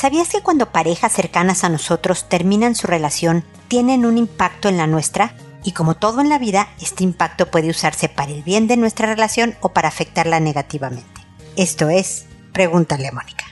¿Sabías 0.00 0.28
que 0.28 0.42
cuando 0.42 0.70
parejas 0.70 1.12
cercanas 1.12 1.64
a 1.64 1.68
nosotros 1.68 2.28
terminan 2.28 2.76
su 2.76 2.86
relación, 2.86 3.42
tienen 3.66 4.06
un 4.06 4.16
impacto 4.16 4.68
en 4.68 4.76
la 4.76 4.86
nuestra? 4.86 5.34
Y 5.64 5.72
como 5.72 5.96
todo 5.96 6.20
en 6.20 6.28
la 6.28 6.38
vida, 6.38 6.68
este 6.80 7.02
impacto 7.02 7.50
puede 7.50 7.68
usarse 7.68 8.08
para 8.08 8.30
el 8.30 8.44
bien 8.44 8.68
de 8.68 8.76
nuestra 8.76 9.08
relación 9.08 9.56
o 9.60 9.70
para 9.70 9.88
afectarla 9.88 10.38
negativamente. 10.38 11.20
Esto 11.56 11.88
es, 11.88 12.26
pregúntale 12.52 13.08
a 13.08 13.12
Mónica. 13.12 13.47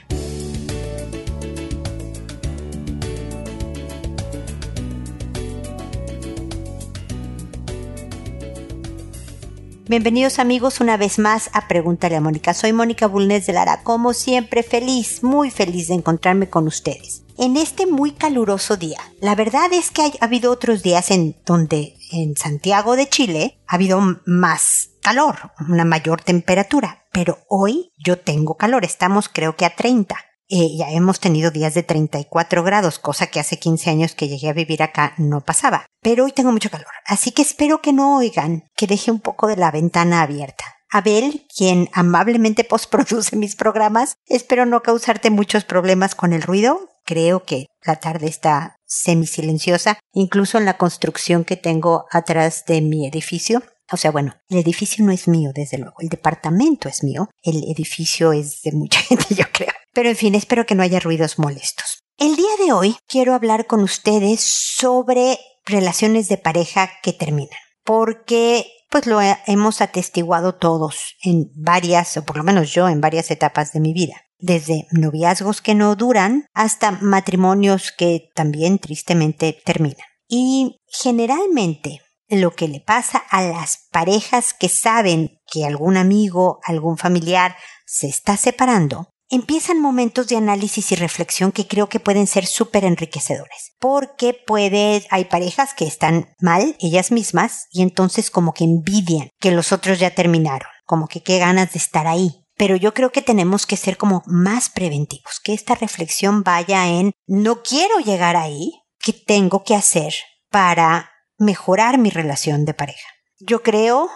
Bienvenidos 9.89 10.39
amigos 10.39 10.81
una 10.81 10.97
vez 10.97 11.17
más 11.17 11.49
a 11.53 11.69
Pregúntale 11.69 12.17
a 12.17 12.21
Mónica. 12.21 12.53
Soy 12.53 12.73
Mónica 12.73 13.07
Bulnes 13.07 13.45
de 13.45 13.53
Lara, 13.53 13.83
como 13.83 14.11
siempre 14.11 14.61
feliz, 14.61 15.23
muy 15.23 15.49
feliz 15.49 15.87
de 15.87 15.93
encontrarme 15.93 16.49
con 16.49 16.67
ustedes. 16.67 17.23
En 17.37 17.55
este 17.55 17.85
muy 17.85 18.11
caluroso 18.11 18.75
día, 18.75 18.99
la 19.21 19.33
verdad 19.33 19.71
es 19.71 19.89
que 19.89 20.01
ha 20.01 20.25
habido 20.25 20.51
otros 20.51 20.83
días 20.83 21.09
en 21.09 21.37
donde 21.45 21.95
en 22.11 22.35
Santiago 22.35 22.97
de 22.97 23.07
Chile 23.07 23.59
ha 23.65 23.75
habido 23.75 24.01
más 24.25 24.89
calor, 25.01 25.53
una 25.69 25.85
mayor 25.85 26.19
temperatura, 26.19 27.05
pero 27.13 27.39
hoy 27.47 27.93
yo 27.97 28.17
tengo 28.19 28.57
calor, 28.57 28.83
estamos 28.83 29.29
creo 29.29 29.55
que 29.55 29.63
a 29.63 29.73
30. 29.73 30.17
Eh, 30.49 30.77
ya 30.77 30.89
hemos 30.91 31.19
tenido 31.19 31.51
días 31.51 31.73
de 31.73 31.83
34 31.83 32.63
grados, 32.63 32.99
cosa 32.99 33.27
que 33.27 33.41
hace 33.41 33.59
15 33.59 33.89
años 33.89 34.15
que 34.15 34.29
llegué 34.29 34.47
a 34.49 34.53
vivir 34.53 34.81
acá 34.81 35.13
no 35.17 35.41
pasaba. 35.41 35.85
Pero 36.01 36.23
hoy 36.23 36.31
tengo 36.31 36.53
mucho 36.53 36.69
calor, 36.69 36.87
así 37.05 37.31
que 37.31 37.41
espero 37.41 37.81
que 37.81 37.91
no 37.91 38.17
oigan 38.17 38.63
que 38.75 38.87
deje 38.87 39.11
un 39.11 39.19
poco 39.19 39.47
de 39.47 39.57
la 39.57 39.71
ventana 39.71 40.21
abierta. 40.21 40.63
Abel, 40.89 41.45
quien 41.53 41.89
amablemente 41.91 42.63
postproduce 42.69 43.35
mis 43.35 43.57
programas, 43.57 44.15
espero 44.25 44.65
no 44.65 44.81
causarte 44.81 45.29
muchos 45.29 45.65
problemas 45.65 46.15
con 46.15 46.31
el 46.31 46.41
ruido. 46.41 46.89
Creo 47.03 47.43
que 47.43 47.67
la 47.85 47.97
tarde 47.97 48.27
está 48.27 48.77
semisilenciosa, 48.85 49.99
incluso 50.13 50.57
en 50.57 50.65
la 50.65 50.77
construcción 50.77 51.43
que 51.43 51.57
tengo 51.57 52.05
atrás 52.09 52.63
de 52.67 52.81
mi 52.81 53.05
edificio. 53.05 53.63
O 53.91 53.97
sea, 53.97 54.11
bueno, 54.11 54.35
el 54.49 54.59
edificio 54.59 55.05
no 55.05 55.11
es 55.11 55.27
mío, 55.27 55.51
desde 55.53 55.77
luego, 55.77 55.95
el 55.99 56.09
departamento 56.09 56.87
es 56.87 57.03
mío, 57.03 57.29
el 57.43 57.63
edificio 57.69 58.31
es 58.31 58.61
de 58.61 58.71
mucha 58.71 58.99
gente, 59.07 59.35
yo 59.35 59.45
creo. 59.51 59.73
Pero 59.97 60.09
en 60.09 60.15
fin, 60.15 60.35
espero 60.35 60.67
que 60.67 60.75
no 60.75 60.83
haya 60.83 60.99
ruidos 60.99 61.39
molestos. 61.39 62.03
El 62.19 62.35
día 62.35 62.51
de 62.63 62.71
hoy 62.71 62.97
quiero 63.07 63.33
hablar 63.33 63.65
con 63.65 63.81
ustedes 63.81 64.41
sobre 64.41 65.39
relaciones 65.65 66.29
de 66.29 66.37
pareja 66.37 66.91
que 67.01 67.13
terminan, 67.13 67.57
porque 67.83 68.67
pues 68.91 69.07
lo 69.07 69.19
hemos 69.47 69.81
atestiguado 69.81 70.53
todos 70.53 71.15
en 71.23 71.49
varias, 71.55 72.15
o 72.15 72.23
por 72.23 72.37
lo 72.37 72.43
menos 72.43 72.71
yo 72.71 72.87
en 72.87 73.01
varias 73.01 73.31
etapas 73.31 73.73
de 73.73 73.79
mi 73.79 73.91
vida, 73.91 74.21
desde 74.37 74.85
noviazgos 74.91 75.63
que 75.63 75.73
no 75.73 75.95
duran 75.95 76.45
hasta 76.53 76.91
matrimonios 76.91 77.91
que 77.91 78.29
también 78.35 78.77
tristemente 78.77 79.59
terminan. 79.65 80.05
Y 80.27 80.79
generalmente 80.85 82.01
lo 82.29 82.51
que 82.51 82.67
le 82.67 82.81
pasa 82.81 83.17
a 83.17 83.41
las 83.41 83.87
parejas 83.89 84.53
que 84.53 84.69
saben 84.69 85.39
que 85.51 85.65
algún 85.65 85.97
amigo, 85.97 86.59
algún 86.65 86.99
familiar 86.99 87.55
se 87.87 88.05
está 88.05 88.37
separando 88.37 89.09
empiezan 89.29 89.81
momentos 89.81 90.27
de 90.27 90.37
análisis 90.37 90.91
y 90.91 90.95
reflexión 90.95 91.51
que 91.51 91.67
creo 91.67 91.89
que 91.89 91.99
pueden 91.99 92.27
ser 92.27 92.45
súper 92.45 92.85
enriquecedores. 92.85 93.73
Porque 93.79 94.33
puede, 94.33 95.05
hay 95.09 95.25
parejas 95.25 95.73
que 95.73 95.85
están 95.85 96.33
mal 96.39 96.75
ellas 96.79 97.11
mismas 97.11 97.67
y 97.71 97.81
entonces 97.81 98.31
como 98.31 98.53
que 98.53 98.63
envidian 98.63 99.29
que 99.39 99.51
los 99.51 99.71
otros 99.71 99.99
ya 99.99 100.11
terminaron, 100.11 100.69
como 100.85 101.07
que 101.07 101.21
qué 101.21 101.39
ganas 101.39 101.73
de 101.73 101.79
estar 101.79 102.07
ahí. 102.07 102.43
Pero 102.55 102.75
yo 102.75 102.93
creo 102.93 103.11
que 103.11 103.21
tenemos 103.21 103.67
que 103.67 103.77
ser 103.77 103.97
como 103.97 104.23
más 104.25 104.69
preventivos, 104.69 105.39
que 105.43 105.53
esta 105.53 105.75
reflexión 105.75 106.43
vaya 106.43 106.87
en 106.87 107.11
no 107.27 107.61
quiero 107.61 107.99
llegar 107.99 108.35
ahí, 108.35 108.71
¿qué 108.99 109.13
tengo 109.13 109.63
que 109.63 109.75
hacer 109.75 110.13
para 110.49 111.11
mejorar 111.37 111.99
mi 111.99 112.09
relación 112.09 112.65
de 112.65 112.73
pareja? 112.73 113.07
Yo 113.39 113.61
creo 113.61 114.09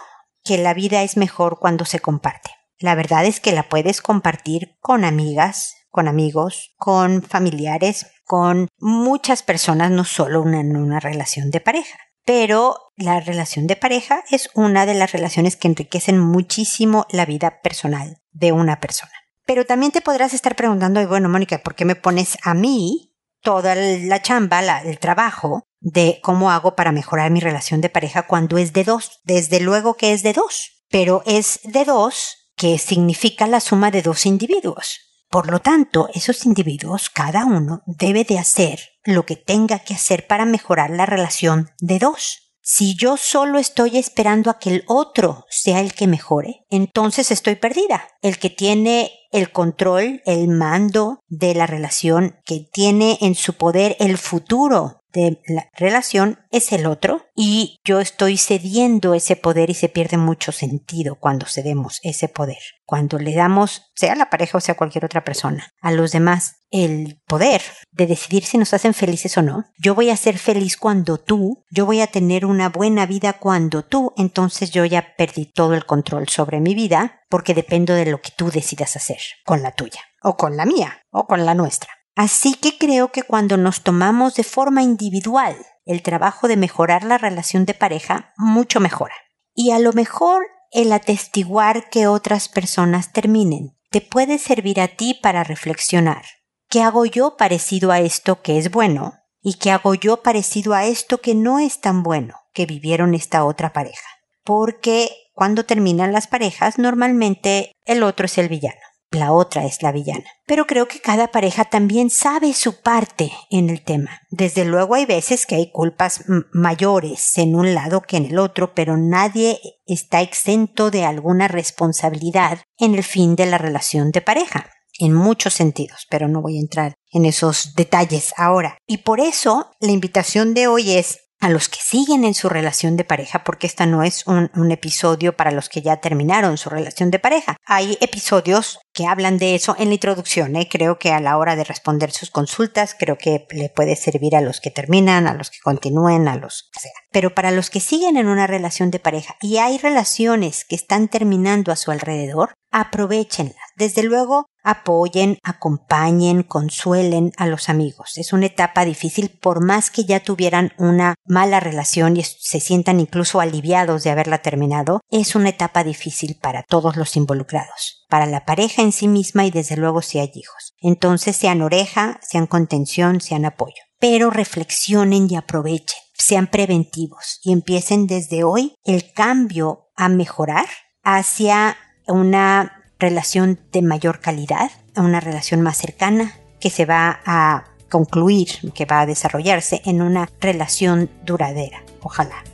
que 0.44 0.58
la 0.58 0.74
vida 0.74 1.04
es 1.04 1.16
mejor 1.16 1.60
cuando 1.60 1.84
se 1.84 2.00
comparte. 2.00 2.50
La 2.82 2.96
verdad 2.96 3.24
es 3.24 3.38
que 3.38 3.52
la 3.52 3.68
puedes 3.68 4.02
compartir 4.02 4.76
con 4.80 5.04
amigas, 5.04 5.76
con 5.88 6.08
amigos, 6.08 6.74
con 6.78 7.22
familiares, 7.22 8.06
con 8.24 8.66
muchas 8.80 9.44
personas, 9.44 9.92
no 9.92 10.04
solo 10.04 10.42
en 10.48 10.76
una 10.76 10.98
relación 10.98 11.52
de 11.52 11.60
pareja. 11.60 11.96
Pero 12.24 12.76
la 12.96 13.20
relación 13.20 13.68
de 13.68 13.76
pareja 13.76 14.24
es 14.30 14.50
una 14.54 14.84
de 14.84 14.94
las 14.94 15.12
relaciones 15.12 15.54
que 15.54 15.68
enriquecen 15.68 16.18
muchísimo 16.18 17.06
la 17.10 17.24
vida 17.24 17.60
personal 17.62 18.18
de 18.32 18.50
una 18.50 18.80
persona. 18.80 19.12
Pero 19.46 19.64
también 19.64 19.92
te 19.92 20.00
podrás 20.00 20.34
estar 20.34 20.56
preguntando, 20.56 21.06
bueno, 21.06 21.28
Mónica, 21.28 21.58
¿por 21.58 21.76
qué 21.76 21.84
me 21.84 21.94
pones 21.94 22.36
a 22.42 22.52
mí 22.52 23.14
toda 23.42 23.76
la 23.76 24.22
chamba, 24.22 24.80
el 24.80 24.98
trabajo 24.98 25.68
de 25.78 26.18
cómo 26.20 26.50
hago 26.50 26.74
para 26.74 26.90
mejorar 26.90 27.30
mi 27.30 27.38
relación 27.38 27.80
de 27.80 27.90
pareja 27.90 28.26
cuando 28.26 28.58
es 28.58 28.72
de 28.72 28.82
dos? 28.82 29.20
Desde 29.22 29.60
luego 29.60 29.94
que 29.94 30.12
es 30.12 30.24
de 30.24 30.32
dos, 30.32 30.84
pero 30.90 31.22
es 31.26 31.60
de 31.62 31.84
dos 31.84 32.41
que 32.62 32.78
significa 32.78 33.48
la 33.48 33.58
suma 33.58 33.90
de 33.90 34.02
dos 34.02 34.24
individuos. 34.24 35.00
Por 35.28 35.50
lo 35.50 35.58
tanto, 35.58 36.08
esos 36.14 36.46
individuos, 36.46 37.10
cada 37.10 37.44
uno, 37.44 37.82
debe 37.86 38.22
de 38.22 38.38
hacer 38.38 38.78
lo 39.02 39.26
que 39.26 39.34
tenga 39.34 39.80
que 39.80 39.94
hacer 39.94 40.28
para 40.28 40.44
mejorar 40.44 40.90
la 40.90 41.04
relación 41.04 41.70
de 41.80 41.98
dos. 41.98 42.54
Si 42.62 42.94
yo 42.94 43.16
solo 43.16 43.58
estoy 43.58 43.98
esperando 43.98 44.48
a 44.48 44.60
que 44.60 44.70
el 44.70 44.84
otro 44.86 45.44
sea 45.50 45.80
el 45.80 45.92
que 45.92 46.06
mejore, 46.06 46.64
entonces 46.70 47.32
estoy 47.32 47.56
perdida. 47.56 48.06
El 48.20 48.38
que 48.38 48.48
tiene 48.48 49.10
el 49.32 49.50
control, 49.50 50.22
el 50.24 50.46
mando 50.46 51.18
de 51.26 51.56
la 51.56 51.66
relación, 51.66 52.36
que 52.44 52.68
tiene 52.72 53.18
en 53.22 53.34
su 53.34 53.54
poder 53.54 53.96
el 53.98 54.18
futuro 54.18 55.01
de 55.12 55.40
la 55.46 55.68
relación 55.74 56.38
es 56.50 56.72
el 56.72 56.86
otro 56.86 57.26
y 57.34 57.80
yo 57.84 58.00
estoy 58.00 58.38
cediendo 58.38 59.14
ese 59.14 59.36
poder 59.36 59.70
y 59.70 59.74
se 59.74 59.88
pierde 59.88 60.16
mucho 60.16 60.52
sentido 60.52 61.16
cuando 61.16 61.46
cedemos 61.46 62.00
ese 62.02 62.28
poder. 62.28 62.58
Cuando 62.84 63.18
le 63.18 63.34
damos, 63.34 63.90
sea 63.94 64.14
la 64.14 64.30
pareja 64.30 64.58
o 64.58 64.60
sea 64.60 64.76
cualquier 64.76 65.04
otra 65.04 65.24
persona, 65.24 65.70
a 65.80 65.92
los 65.92 66.12
demás 66.12 66.56
el 66.70 67.20
poder 67.26 67.62
de 67.92 68.06
decidir 68.06 68.44
si 68.44 68.58
nos 68.58 68.72
hacen 68.74 68.94
felices 68.94 69.36
o 69.36 69.42
no. 69.42 69.66
Yo 69.78 69.94
voy 69.94 70.10
a 70.10 70.16
ser 70.16 70.38
feliz 70.38 70.76
cuando 70.76 71.18
tú, 71.18 71.64
yo 71.70 71.86
voy 71.86 72.00
a 72.00 72.06
tener 72.06 72.44
una 72.46 72.70
buena 72.70 73.06
vida 73.06 73.34
cuando 73.34 73.84
tú, 73.84 74.12
entonces 74.16 74.70
yo 74.70 74.84
ya 74.84 75.14
perdí 75.16 75.46
todo 75.46 75.74
el 75.74 75.84
control 75.84 76.28
sobre 76.28 76.60
mi 76.60 76.74
vida 76.74 77.20
porque 77.28 77.54
dependo 77.54 77.94
de 77.94 78.06
lo 78.06 78.20
que 78.20 78.30
tú 78.36 78.50
decidas 78.50 78.96
hacer 78.96 79.18
con 79.44 79.62
la 79.62 79.72
tuya 79.72 80.00
o 80.22 80.36
con 80.36 80.56
la 80.56 80.64
mía 80.64 81.02
o 81.10 81.26
con 81.26 81.44
la 81.44 81.54
nuestra. 81.54 81.90
Así 82.14 82.54
que 82.54 82.76
creo 82.76 83.10
que 83.10 83.22
cuando 83.22 83.56
nos 83.56 83.82
tomamos 83.82 84.34
de 84.34 84.44
forma 84.44 84.82
individual 84.82 85.56
el 85.84 86.02
trabajo 86.02 86.46
de 86.46 86.56
mejorar 86.56 87.04
la 87.04 87.18
relación 87.18 87.64
de 87.64 87.74
pareja, 87.74 88.32
mucho 88.36 88.80
mejora. 88.80 89.14
Y 89.54 89.72
a 89.72 89.78
lo 89.78 89.92
mejor 89.92 90.44
el 90.70 90.92
atestiguar 90.92 91.88
que 91.90 92.06
otras 92.06 92.48
personas 92.48 93.12
terminen 93.12 93.76
te 93.90 94.00
puede 94.00 94.38
servir 94.38 94.80
a 94.80 94.88
ti 94.88 95.18
para 95.20 95.44
reflexionar. 95.44 96.24
¿Qué 96.68 96.82
hago 96.82 97.04
yo 97.04 97.36
parecido 97.36 97.92
a 97.92 98.00
esto 98.00 98.40
que 98.40 98.58
es 98.58 98.70
bueno? 98.70 99.14
¿Y 99.42 99.54
qué 99.54 99.70
hago 99.70 99.94
yo 99.94 100.22
parecido 100.22 100.72
a 100.72 100.86
esto 100.86 101.18
que 101.18 101.34
no 101.34 101.58
es 101.58 101.80
tan 101.80 102.02
bueno 102.02 102.36
que 102.54 102.64
vivieron 102.64 103.14
esta 103.14 103.44
otra 103.44 103.72
pareja? 103.72 104.06
Porque 104.44 105.10
cuando 105.34 105.64
terminan 105.64 106.12
las 106.12 106.26
parejas, 106.26 106.78
normalmente 106.78 107.72
el 107.84 108.02
otro 108.02 108.26
es 108.26 108.38
el 108.38 108.48
villano 108.48 108.80
la 109.12 109.32
otra 109.32 109.64
es 109.64 109.82
la 109.82 109.92
villana. 109.92 110.24
Pero 110.46 110.66
creo 110.66 110.88
que 110.88 111.00
cada 111.00 111.28
pareja 111.28 111.64
también 111.64 112.10
sabe 112.10 112.52
su 112.54 112.80
parte 112.80 113.32
en 113.50 113.70
el 113.70 113.82
tema. 113.82 114.20
Desde 114.30 114.64
luego 114.64 114.94
hay 114.94 115.06
veces 115.06 115.46
que 115.46 115.54
hay 115.54 115.70
culpas 115.70 116.24
mayores 116.52 117.38
en 117.38 117.54
un 117.54 117.74
lado 117.74 118.02
que 118.02 118.16
en 118.16 118.26
el 118.26 118.38
otro, 118.38 118.74
pero 118.74 118.96
nadie 118.96 119.60
está 119.86 120.20
exento 120.20 120.90
de 120.90 121.04
alguna 121.04 121.48
responsabilidad 121.48 122.60
en 122.78 122.94
el 122.94 123.02
fin 123.02 123.36
de 123.36 123.46
la 123.46 123.58
relación 123.58 124.10
de 124.10 124.20
pareja 124.20 124.70
en 124.98 125.14
muchos 125.14 125.54
sentidos, 125.54 126.06
pero 126.10 126.28
no 126.28 126.42
voy 126.42 126.58
a 126.58 126.60
entrar 126.60 126.94
en 127.10 127.24
esos 127.24 127.74
detalles 127.74 128.34
ahora. 128.36 128.76
Y 128.86 128.98
por 128.98 129.20
eso 129.20 129.70
la 129.80 129.90
invitación 129.90 130.54
de 130.54 130.66
hoy 130.66 130.92
es 130.92 131.18
a 131.42 131.48
los 131.48 131.68
que 131.68 131.80
siguen 131.82 132.24
en 132.24 132.34
su 132.34 132.48
relación 132.48 132.96
de 132.96 133.02
pareja, 133.02 133.42
porque 133.42 133.66
esta 133.66 133.84
no 133.84 134.04
es 134.04 134.24
un, 134.28 134.70
episodio 134.70 135.36
para 135.36 135.50
los 135.50 135.68
que 135.68 135.82
ya 135.82 135.96
terminaron 135.96 136.56
su 136.56 136.70
relación 136.70 137.10
de 137.10 137.18
pareja. 137.18 137.56
Hay 137.66 137.98
episodios 138.00 138.78
que 138.92 139.06
hablan 139.06 139.38
de 139.38 139.54
eso 139.54 139.74
en 139.78 139.88
la 139.88 139.94
introducción. 139.94 140.56
¿eh? 140.56 140.68
Creo 140.70 140.98
que 140.98 141.12
a 141.12 141.20
la 141.20 141.36
hora 141.38 141.56
de 141.56 141.64
responder 141.64 142.10
sus 142.10 142.30
consultas, 142.30 142.94
creo 142.98 143.16
que 143.18 143.46
le 143.50 143.68
puede 143.68 143.96
servir 143.96 144.36
a 144.36 144.40
los 144.40 144.60
que 144.60 144.70
terminan, 144.70 145.26
a 145.26 145.34
los 145.34 145.50
que 145.50 145.58
continúen, 145.62 146.28
a 146.28 146.36
los 146.36 146.70
que 146.72 146.80
sea. 146.80 146.92
Pero 147.10 147.34
para 147.34 147.50
los 147.50 147.70
que 147.70 147.80
siguen 147.80 148.16
en 148.16 148.28
una 148.28 148.46
relación 148.46 148.90
de 148.90 148.98
pareja 148.98 149.36
y 149.40 149.58
hay 149.58 149.78
relaciones 149.78 150.64
que 150.64 150.76
están 150.76 151.08
terminando 151.08 151.72
a 151.72 151.76
su 151.76 151.90
alrededor, 151.90 152.54
aprovechenlas 152.72 153.56
Desde 153.76 154.02
luego, 154.02 154.46
apoyen, 154.64 155.38
acompañen, 155.42 156.42
consuelen 156.42 157.32
a 157.36 157.46
los 157.46 157.68
amigos. 157.68 158.16
Es 158.16 158.32
una 158.32 158.46
etapa 158.46 158.84
difícil 158.84 159.28
por 159.28 159.64
más 159.64 159.90
que 159.90 160.04
ya 160.04 160.20
tuvieran 160.20 160.72
una 160.78 161.14
mala 161.26 161.60
relación 161.60 162.16
y 162.16 162.22
se 162.22 162.60
sientan 162.60 163.00
incluso 163.00 163.40
aliviados 163.40 164.04
de 164.04 164.10
haberla 164.10 164.38
terminado. 164.38 165.00
Es 165.10 165.34
una 165.34 165.50
etapa 165.50 165.84
difícil 165.84 166.38
para 166.40 166.62
todos 166.62 166.96
los 166.96 167.16
involucrados, 167.16 168.01
para 168.12 168.26
la 168.26 168.44
pareja 168.44 168.82
en 168.82 168.92
sí 168.92 169.08
misma 169.08 169.46
y 169.46 169.50
desde 169.50 169.78
luego 169.78 170.02
si 170.02 170.18
hay 170.18 170.30
hijos. 170.34 170.74
Entonces 170.82 171.34
sean 171.34 171.62
oreja, 171.62 172.20
sean 172.20 172.46
contención, 172.46 173.22
sean 173.22 173.46
apoyo. 173.46 173.82
Pero 173.98 174.28
reflexionen 174.28 175.28
y 175.30 175.36
aprovechen, 175.36 175.98
sean 176.12 176.48
preventivos 176.48 177.40
y 177.42 177.52
empiecen 177.52 178.06
desde 178.06 178.44
hoy 178.44 178.74
el 178.84 179.14
cambio 179.14 179.88
a 179.96 180.10
mejorar 180.10 180.66
hacia 181.02 181.78
una 182.06 182.84
relación 182.98 183.58
de 183.72 183.80
mayor 183.80 184.20
calidad, 184.20 184.70
a 184.94 185.00
una 185.00 185.20
relación 185.20 185.62
más 185.62 185.78
cercana 185.78 186.34
que 186.60 186.68
se 186.68 186.84
va 186.84 187.22
a 187.24 187.64
concluir, 187.88 188.48
que 188.74 188.84
va 188.84 189.00
a 189.00 189.06
desarrollarse 189.06 189.80
en 189.86 190.02
una 190.02 190.28
relación 190.38 191.08
duradera. 191.24 191.82
Ojalá. 192.02 192.44